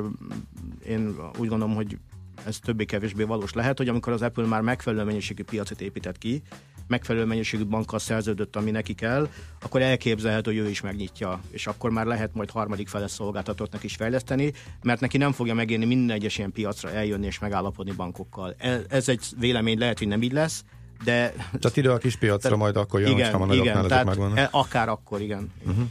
[0.88, 1.98] én úgy gondolom, hogy
[2.46, 6.42] ez többé-kevésbé valós lehet, hogy amikor az Apple már megfelelő mennyiségű piacot épített ki,
[6.88, 9.30] megfelelő mennyiségű bankkal szerződött, ami neki kell,
[9.62, 13.96] akkor elképzelhető, hogy ő is megnyitja, és akkor már lehet majd harmadik feles szolgáltatottnak is
[13.96, 18.56] fejleszteni, mert neki nem fogja megérni minden egyes ilyen piacra eljönni és megállapodni bankokkal.
[18.88, 20.64] Ez, egy vélemény, lehet, hogy nem így lesz,
[21.04, 21.34] de...
[21.60, 24.38] Tehát ide a kis piacra Tehát- majd akkor jön, igen, hogyha a igen, tehát megvannak.
[24.38, 25.52] e- akár akkor, igen.
[25.66, 25.86] Uh-huh.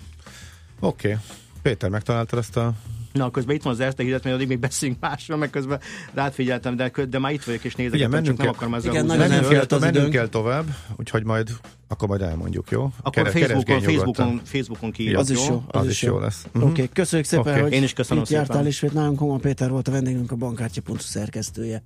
[0.80, 1.08] Oké.
[1.08, 1.20] Okay.
[1.62, 2.72] Péter, megtaláltad ezt a...
[3.14, 5.80] Na, közben itt van az Erste híret, mert addig még beszélünk másról, meg közben
[6.14, 9.06] rád figyeltem, de, de már itt vagyok és nézek, Igen, csak nem akarom ezzel Igen,
[9.06, 10.12] mennünk, kell, az mennünk időnk.
[10.12, 10.64] kell tovább,
[10.96, 11.50] úgyhogy majd
[11.88, 12.82] akkor majd elmondjuk, jó?
[13.02, 13.80] Akkor Kere- Facebookon.
[13.82, 15.62] Facebookon, Facebookon kiírjuk, Az is jó.
[15.66, 16.18] Az, Az is is jó jó.
[16.20, 16.44] lesz.
[16.46, 16.68] Oké, Mhm.
[16.70, 17.60] okay, köszönjük szépen, Oké.
[17.62, 18.44] hogy Én is köszönöm itt szépen.
[18.44, 19.18] jártál ismét nálunk.
[19.18, 21.82] Koma Péter volt a vendégünk, a bankkártya.hu szerkesztője.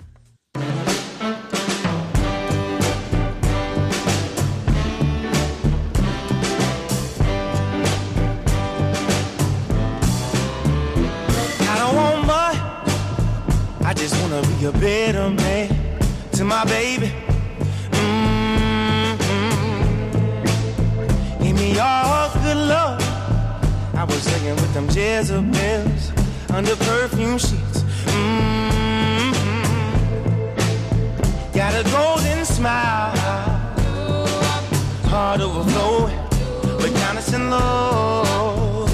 [25.18, 26.12] Jezebels
[26.50, 27.82] under perfume sheets.
[28.06, 29.32] Mm-hmm.
[31.52, 33.16] Got a golden smile,
[35.10, 36.16] heart overflowing,
[36.78, 36.92] but
[37.34, 38.88] and love.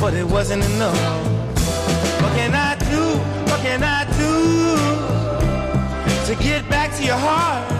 [0.00, 1.02] But it wasn't enough.
[2.22, 3.18] What can I do?
[3.50, 4.76] What can I do
[6.26, 7.72] to get back to your heart?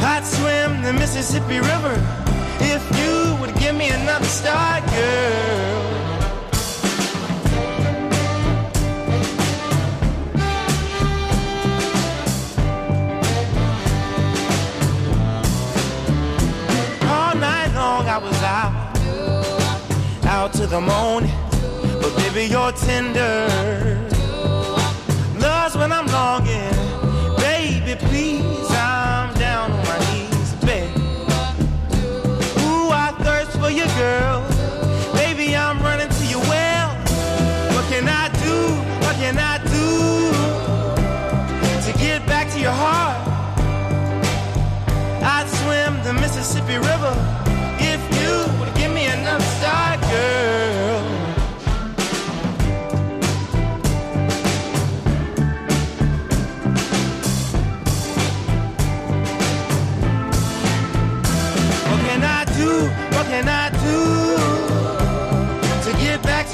[0.00, 2.27] I'd swim the Mississippi River
[2.60, 5.84] if you would give me another start, girl.
[17.10, 21.32] All night long I was out, out to the morning.
[22.00, 23.48] But baby, you're tender.
[25.38, 26.74] Love's when I'm longing.
[27.38, 28.67] Baby, please,
[33.96, 34.42] girl.
[35.14, 36.90] Baby, I'm running to your well.
[37.74, 38.56] What can I do?
[39.04, 39.88] What can I do
[41.86, 43.18] to get back to your heart?
[45.22, 47.47] I'd swim the Mississippi River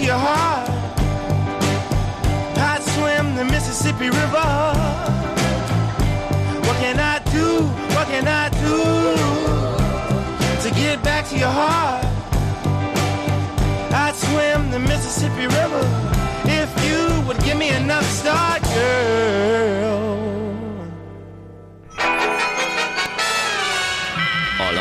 [0.05, 0.69] your heart?
[2.59, 4.51] I'd swim the Mississippi River.
[6.67, 7.63] What can I do?
[7.95, 8.79] What can I do
[10.63, 12.05] to get back to your heart?
[13.93, 15.85] I'd swim the Mississippi River
[16.45, 18.63] if you would give me enough start.
[18.63, 19.94] girl.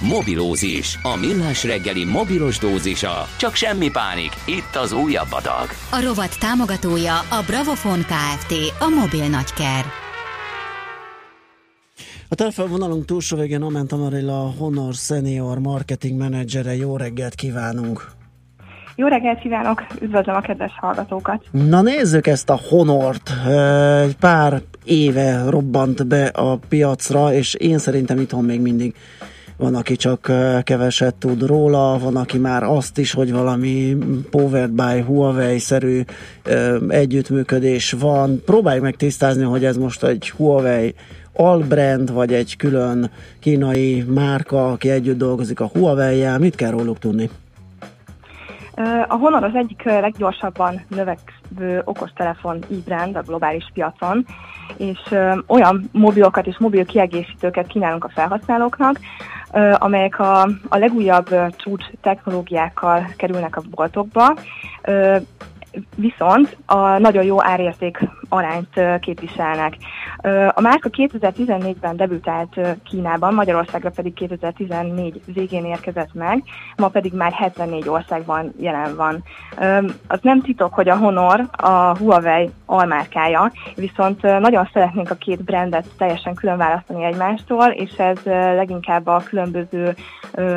[0.00, 3.26] Mobilózis, a millás reggeli mobilos dózisa.
[3.36, 5.66] Csak semmi pánik, itt az újabb adag.
[5.90, 8.52] A rovat támogatója a Bravofon Kft.
[8.80, 9.84] A mobil nagyker.
[12.28, 16.76] A telefonvonalunk túlsó végén Ament Amarilla, a Honor Senior Marketing Managere.
[16.76, 18.06] Jó reggelt kívánunk!
[18.96, 21.44] Jó reggelt kívánok, üdvözlöm a kedves hallgatókat.
[21.50, 23.30] Na nézzük ezt a Honort.
[24.02, 28.94] Egy pár éve robbant be a piacra, és én szerintem itthon még mindig
[29.58, 30.32] van, aki csak
[30.62, 33.96] keveset tud róla, van, aki már azt is, hogy valami
[34.30, 36.02] Powered by Huawei-szerű
[36.88, 38.42] együttműködés van.
[38.44, 40.94] Próbáljuk meg tisztázni, hogy ez most egy Huawei
[41.32, 46.38] albrand, vagy egy külön kínai márka, aki együtt dolgozik a Huawei-jel.
[46.38, 47.30] Mit kell róluk tudni?
[49.08, 54.26] A Honor az egyik leggyorsabban növekvő okostelefon e-brand a globális piacon,
[54.76, 54.98] és
[55.46, 58.98] olyan mobilokat és mobil kiegészítőket kínálunk a felhasználóknak,
[59.78, 64.36] amelyek a, a legújabb csúcs technológiákkal kerülnek a boltokba,
[65.96, 67.98] viszont a nagyon jó árérték
[68.28, 69.76] arányt képviselnek.
[70.48, 76.42] A márka 2014-ben debütált Kínában, Magyarországra pedig 2014 végén érkezett meg,
[76.76, 79.22] ma pedig már 74 országban jelen van.
[80.06, 85.86] Az nem titok, hogy a Honor a Huawei almárkája, viszont nagyon szeretnénk a két brandet
[85.98, 89.94] teljesen külön választani egymástól, és ez leginkább a különböző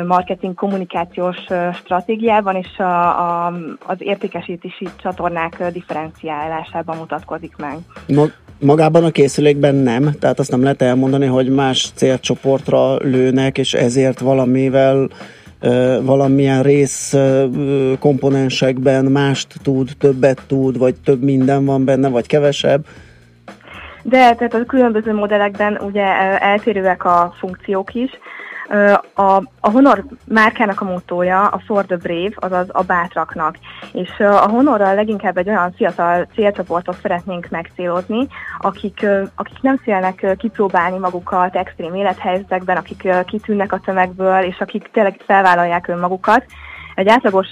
[0.06, 1.38] marketing kommunikációs
[1.74, 3.52] stratégiában és a, a,
[3.86, 7.78] az értékesítési csatornák differenciálásában mutatkozik meg.
[8.58, 14.20] Magában a készülékben nem, tehát azt nem lehet elmondani, hogy más célcsoportra lőnek, és ezért
[14.20, 15.08] valamivel
[16.02, 17.16] valamilyen rész
[17.98, 22.84] komponensekben mást tud, többet tud, vagy több minden van benne, vagy kevesebb.
[24.02, 26.04] De tehát a különböző modellekben ugye
[26.38, 28.10] eltérőek a funkciók is,
[29.14, 33.58] a, a Honor márkának a motója a For the Brave, azaz a bátraknak.
[33.92, 38.26] És a Honorral leginkább egy olyan fiatal célcsoportot szeretnénk megcélozni,
[38.58, 45.20] akik, akik nem szélnek kipróbálni magukat extrém élethelyzetekben, akik kitűnnek a tömegből, és akik tényleg
[45.26, 46.44] felvállalják önmagukat,
[47.02, 47.48] egy átlagos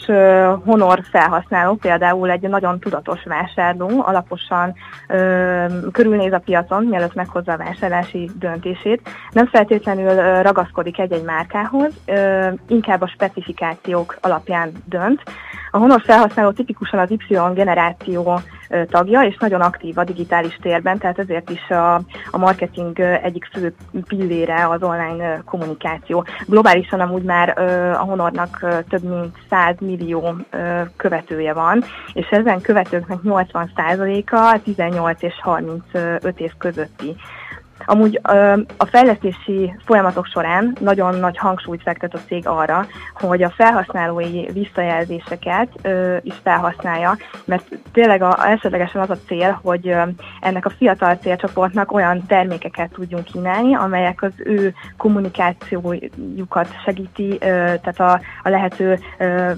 [0.64, 4.74] Honor felhasználó például egy nagyon tudatos vásárló, alaposan
[5.08, 9.08] uh, körülnéz a piacon, mielőtt meghozza a vásárlási döntését.
[9.32, 15.22] Nem feltétlenül ragaszkodik egy-egy márkához, uh, inkább a specifikációk alapján dönt.
[15.70, 18.40] A Honor felhasználó tipikusan az Y generáció
[18.88, 21.94] tagja, és nagyon aktív a digitális térben, tehát ezért is a,
[22.30, 23.74] a marketing egyik fő
[24.08, 26.24] pillére az online kommunikáció.
[26.46, 27.58] Globálisan amúgy már
[27.98, 30.34] a Honornak több mint 100 millió
[30.96, 37.16] követője van, és ezen követőknek 80%-a 18 és 35 év közötti.
[37.84, 38.20] Amúgy
[38.76, 45.68] a fejlesztési folyamatok során nagyon nagy hangsúlyt fektet a cég arra, hogy a felhasználói visszajelzéseket
[46.22, 49.94] is felhasználja, mert tényleg a, elsődlegesen az a cél, hogy
[50.40, 58.20] ennek a fiatal célcsoportnak olyan termékeket tudjunk kínálni, amelyek az ő kommunikációjukat segíti, tehát a,
[58.42, 58.98] a lehető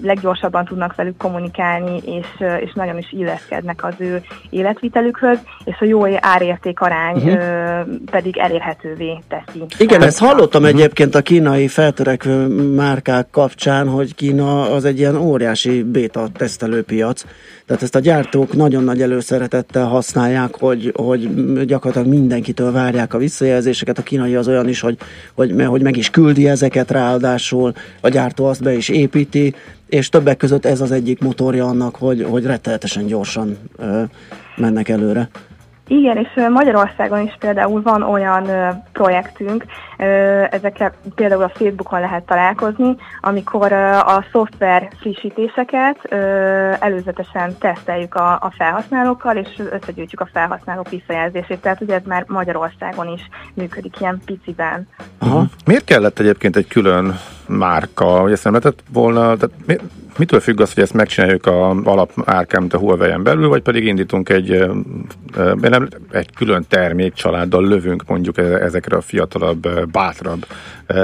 [0.02, 2.26] leggyorsabban tudnak velük kommunikálni, és,
[2.60, 9.18] és nagyon is illeszkednek az ő életvitelükhöz, és a jó árérték arány uh-huh pedig elérhetővé
[9.28, 9.64] teszi.
[9.78, 15.82] Igen, ezt hallottam egyébként a kínai feltörekvő márkák kapcsán, hogy Kína az egy ilyen óriási
[15.82, 17.24] beta tesztelőpiac,
[17.66, 21.28] tehát ezt a gyártók nagyon nagy előszeretettel használják, hogy, hogy
[21.64, 23.98] gyakorlatilag mindenkitől várják a visszajelzéseket.
[23.98, 24.96] A kínai az olyan is, hogy,
[25.34, 29.54] hogy, hogy meg is küldi ezeket ráadásul, a gyártó azt be is építi,
[29.88, 34.02] és többek között ez az egyik motorja annak, hogy, hogy rettenetesen gyorsan ö,
[34.56, 35.28] mennek előre.
[35.98, 38.46] Igen, és Magyarországon is például van olyan
[38.92, 39.64] projektünk,
[40.50, 46.04] ezekkel például a Facebookon lehet találkozni, amikor a szoftver frissítéseket
[46.80, 51.60] előzetesen teszteljük a, a felhasználókkal, és összegyűjtjük a felhasználók visszajelzését.
[51.60, 54.88] Tehát ugye ez már Magyarországon is működik ilyen piciben.
[55.18, 55.44] Aha.
[55.66, 59.50] Miért kellett egyébként egy külön márka, hogy ezt nem lehetett volna, tehát
[60.18, 64.28] mitől függ az, hogy ezt megcsináljuk a alap árkámt a Huawei-en belül, vagy pedig indítunk
[64.28, 64.66] egy,
[65.60, 70.46] nem, egy külön termékcsaláddal lövünk mondjuk e- ezekre a fiatalabb, bátrabb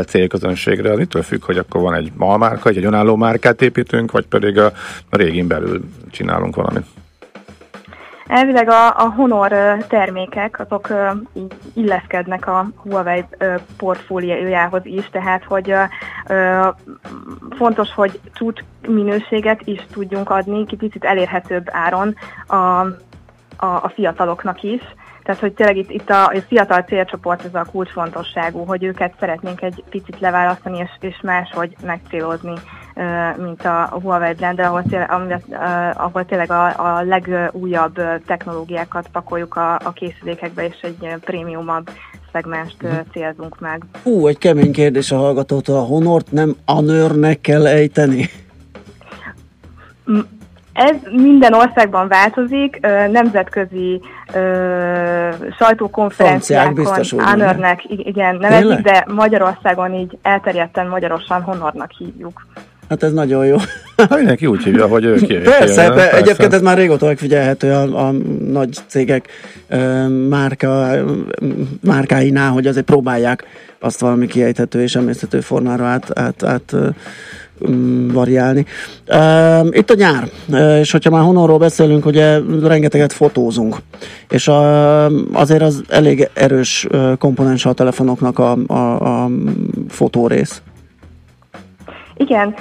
[0.06, 0.90] célközönségre.
[0.90, 4.72] Az mitől függ, hogy akkor van egy malmárka, egy, önálló márkát építünk, vagy pedig a
[5.10, 6.84] régin belül csinálunk valamit?
[8.28, 9.48] Elvileg a, a Honor
[9.88, 10.88] termékek, azok
[11.32, 13.24] így illeszkednek a Huawei
[13.76, 15.74] portfóliójához is, tehát hogy
[17.50, 22.14] fontos, hogy csúcs minőséget is tudjunk adni, kicsit elérhetőbb áron
[22.46, 24.82] a, a, a fiataloknak is.
[25.22, 29.62] Tehát, hogy tényleg itt, itt a, a fiatal célcsoport ez a kulcsfontosságú, hogy őket szeretnénk
[29.62, 32.52] egy picit leválasztani, és, és máshogy megcélozni,
[33.36, 35.10] mint a, Huawei brand, ahol tényleg,
[35.96, 41.90] ahol tényleg a, a legújabb technológiákat pakoljuk a, a készülékekbe, és egy prémiumabb
[42.32, 43.82] szegmást ö, célzunk meg.
[44.02, 45.76] Hú, egy kemény kérdés a hallgatótól.
[45.76, 48.30] A Honort nem Anörnek kell ejteni?
[50.72, 52.80] Ez minden országban változik,
[53.10, 54.00] nemzetközi
[55.58, 56.86] sajtókonferenciákon
[57.18, 62.46] Honornek, igen, nevezik, de Magyarországon így elterjedten magyarosan Honornak hívjuk.
[62.88, 63.56] Hát ez nagyon jó.
[63.96, 65.34] Hát mindenki úgy hívja, hogy ő ki.
[65.34, 68.12] Persze, persze, egyébként ez már régóta megfigyelhető a, a
[68.50, 69.28] nagy cégek
[69.68, 70.90] ö, márka,
[71.82, 73.44] márkáinál, hogy azért próbálják
[73.78, 76.74] azt valami kiejthető és emészthető formára át, át, át
[78.12, 78.64] variálni.
[79.70, 80.28] Itt a nyár,
[80.80, 83.76] és hogyha már honorról beszélünk, ugye rengeteget fotózunk,
[84.28, 86.86] és a, azért az elég erős
[87.18, 89.30] komponens a telefonoknak a, a, a
[89.88, 90.62] fotórész.
[92.18, 92.54] Igen,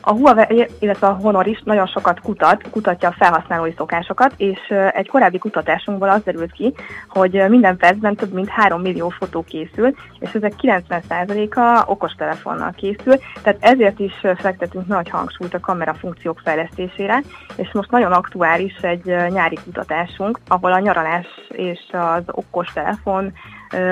[0.00, 4.58] a Huawei, illetve a Honor is nagyon sokat kutat, kutatja a felhasználói szokásokat, és
[4.92, 6.74] egy korábbi kutatásunkból az derült ki,
[7.08, 13.58] hogy minden percben több mint 3 millió fotó készül, és ezek 90%-a okostelefonnal készül, tehát
[13.60, 17.22] ezért is fektetünk nagy hangsúlyt a kamera funkciók fejlesztésére,
[17.56, 23.32] és most nagyon aktuális egy nyári kutatásunk, ahol a nyaralás és az okostelefon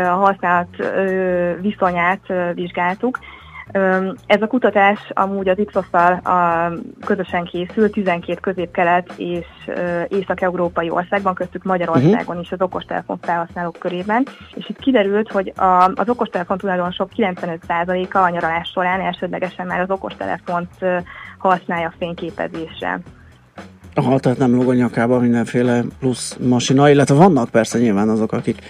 [0.05, 0.77] a használat
[1.61, 2.21] viszonyát
[2.55, 3.19] vizsgáltuk,
[4.27, 6.21] Ez a kutatás amúgy az Ipsos-szal
[7.07, 9.47] közösen készült 12 közép-kelet és
[10.09, 16.09] észak-európai országban, köztük Magyarországon is az okostelefon felhasználók körében, és itt kiderült, hogy a, az
[16.09, 20.71] okostelefon tulajdonosok 95%-a a nyaralás során elsődlegesen már az okostelefont
[21.39, 23.01] használja fényképezésre.
[23.95, 28.63] Aha, tehát nem lóg a nyakába mindenféle plusz masina, illetve vannak persze nyilván azok, akik,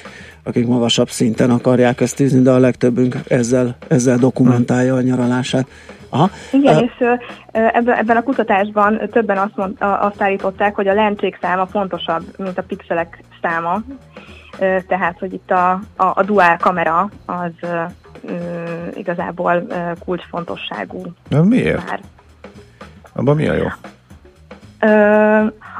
[0.46, 5.66] akik magasabb szinten akarják ezt tűzni, de a legtöbbünk ezzel, ezzel dokumentálja a nyaralását.
[6.08, 6.30] Aha.
[6.52, 7.06] Igen, és
[7.52, 12.58] ebben, ebben a kutatásban többen azt, mond, azt állították, hogy a lencsék száma fontosabb, mint
[12.58, 13.82] a pixelek száma.
[14.88, 17.68] Tehát, hogy itt a, a, a dual kamera az
[18.94, 19.66] igazából
[20.04, 21.88] kulcsfontosságú De miért?
[21.88, 22.00] már.
[23.12, 23.66] Abban mi a jó?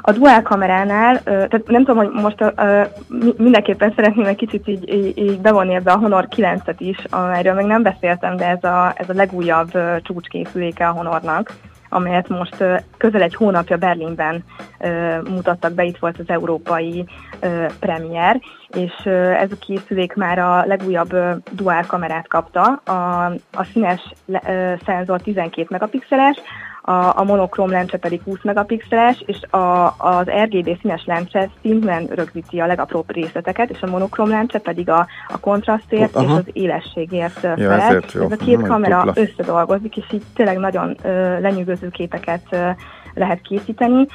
[0.02, 2.54] A dual kameránál, tehát nem tudom, hogy most
[3.36, 7.66] mindenképpen szeretném egy kicsit így, így, így bevonni ebbe a Honor 9-et is, amelyről még
[7.66, 9.70] nem beszéltem, de ez a, ez a legújabb
[10.02, 11.52] csúcskészüléke a Honornak
[11.88, 12.64] amelyet most
[12.96, 14.44] közel egy hónapja Berlinben
[15.30, 17.04] mutattak be, itt volt az európai
[17.80, 18.92] premier, és
[19.40, 21.16] ez a készülék már a legújabb
[21.50, 24.12] dual kamerát kapta, a, a színes
[24.84, 26.36] szenzor 12 megapixeles,
[26.89, 32.61] a, a monokrom lencse pedig 20 megapixeles, és a, az RGB színes lencse színűen rögzíti
[32.61, 36.24] a legapróbb részleteket, és a monokrom lencse pedig a, a kontrasztért Aha.
[36.24, 37.80] és az élességért Ja, felel.
[37.80, 38.22] ezért jó.
[38.22, 39.22] Ez a két Majd kamera dupla.
[39.22, 42.68] összedolgozik, és így tényleg nagyon ö, lenyűgöző képeket ö,
[43.16, 44.06] lehet készíteni.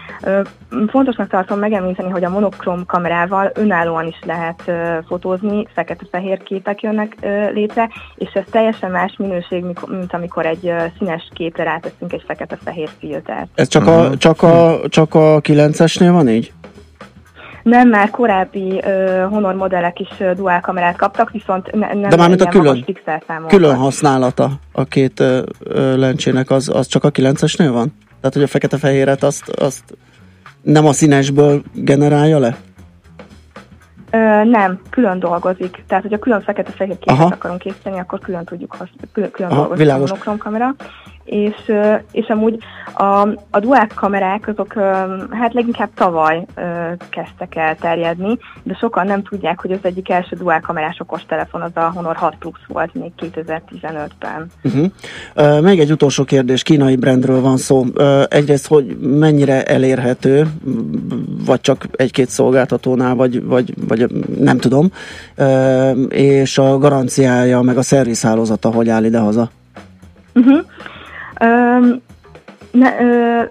[0.87, 4.71] Fontosnak tartom megemlíteni, hogy a monokrom kamerával önállóan is lehet
[5.07, 7.17] fotózni, fekete-fehér képek jönnek
[7.53, 13.47] létre, és ez teljesen más minőség, mint amikor egy színes képre ráteszünk egy fekete-fehér filtert.
[13.55, 16.53] Ez csak, a, csak, a, csak a 9-esnél van így?
[17.63, 22.15] Nem, már korábbi ö, Honor modellek is ö, dual kamerát kaptak, viszont ne, nem De
[22.15, 22.85] mármint a külön,
[23.47, 27.93] külön használata a két ö, ö, lencsének, az, az csak a 9-esnél van?
[28.21, 29.97] Tehát, hogy a fekete-fehéret azt, azt
[30.61, 32.57] nem a színesből generálja le?
[34.11, 35.83] Ö, nem, külön dolgozik.
[35.87, 37.25] Tehát, hogyha külön fekete-fehér képet Aha.
[37.33, 40.09] akarunk készíteni, akkor külön tudjuk használni, külön, külön Aha, dolgozik világos.
[40.09, 40.75] a monokrom kamera.
[41.31, 41.71] És,
[42.11, 42.57] és amúgy
[42.93, 44.73] a, a dual kamerák azok
[45.29, 46.45] hát leginkább tavaly
[47.09, 51.71] kezdtek el terjedni, de sokan nem tudják, hogy az egyik első dual kamerás okostelefon az
[51.73, 54.47] a Honor 6 Plus volt még 2015-ben.
[54.63, 54.85] Uh-huh.
[55.35, 57.85] Uh, még egy utolsó kérdés, kínai brandről van szó.
[58.29, 60.47] Egyrészt, hogy mennyire elérhető,
[61.45, 64.07] vagy csak egy-két szolgáltatónál, vagy, vagy, vagy
[64.39, 64.91] nem tudom,
[66.09, 69.49] és a garanciája, meg a szervizhálózata hogy áll ide-haza?
[70.33, 70.59] Uh-huh.
[71.41, 72.01] Um,
[72.71, 73.43] ne, ö,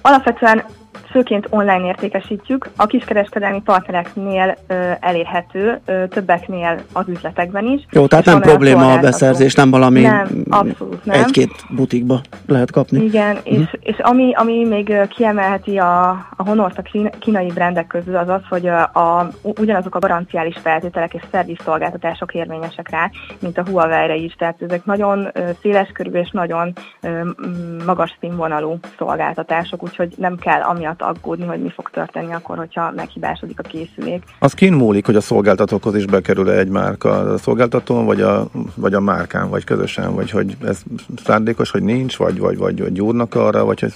[0.00, 0.64] alapvetően
[1.12, 4.56] főként online értékesítjük, a kiskereskedelmi partnereknél
[5.00, 7.86] elérhető, többeknél az üzletekben is.
[7.90, 11.20] Jó, tehát nem probléma a beszerzés, nem valami Nem, abszolút nem.
[11.20, 13.04] egy-két butikba lehet kapni.
[13.04, 13.54] Igen, Mhm.
[13.60, 18.28] és, és ami, ami még kiemelheti a, a Honort a kín- kínai brendek közül, az
[18.28, 23.10] az, hogy ö, a, ugyanazok a garanciális feltételek és szervizszolgáltatások érvényesek rá,
[23.40, 24.34] mint a Huawei-re is.
[24.34, 25.28] Tehát ezek nagyon
[25.60, 26.72] széleskörű és nagyon
[27.86, 33.58] magas színvonalú szolgáltatások, úgyhogy nem kell amiatt aggódni, hogy mi fog történni akkor, hogyha meghibásodik
[33.58, 34.22] a készülék.
[34.38, 38.94] Az kin múlik, hogy a szolgáltatókhoz is bekerül egy márka a szolgáltatón, vagy a, vagy
[38.94, 40.82] a márkán, vagy közösen, vagy hogy ez
[41.24, 43.94] szándékos, hogy nincs, vagy, vagy, vagy, vagy gyúrnak arra, vagy hogy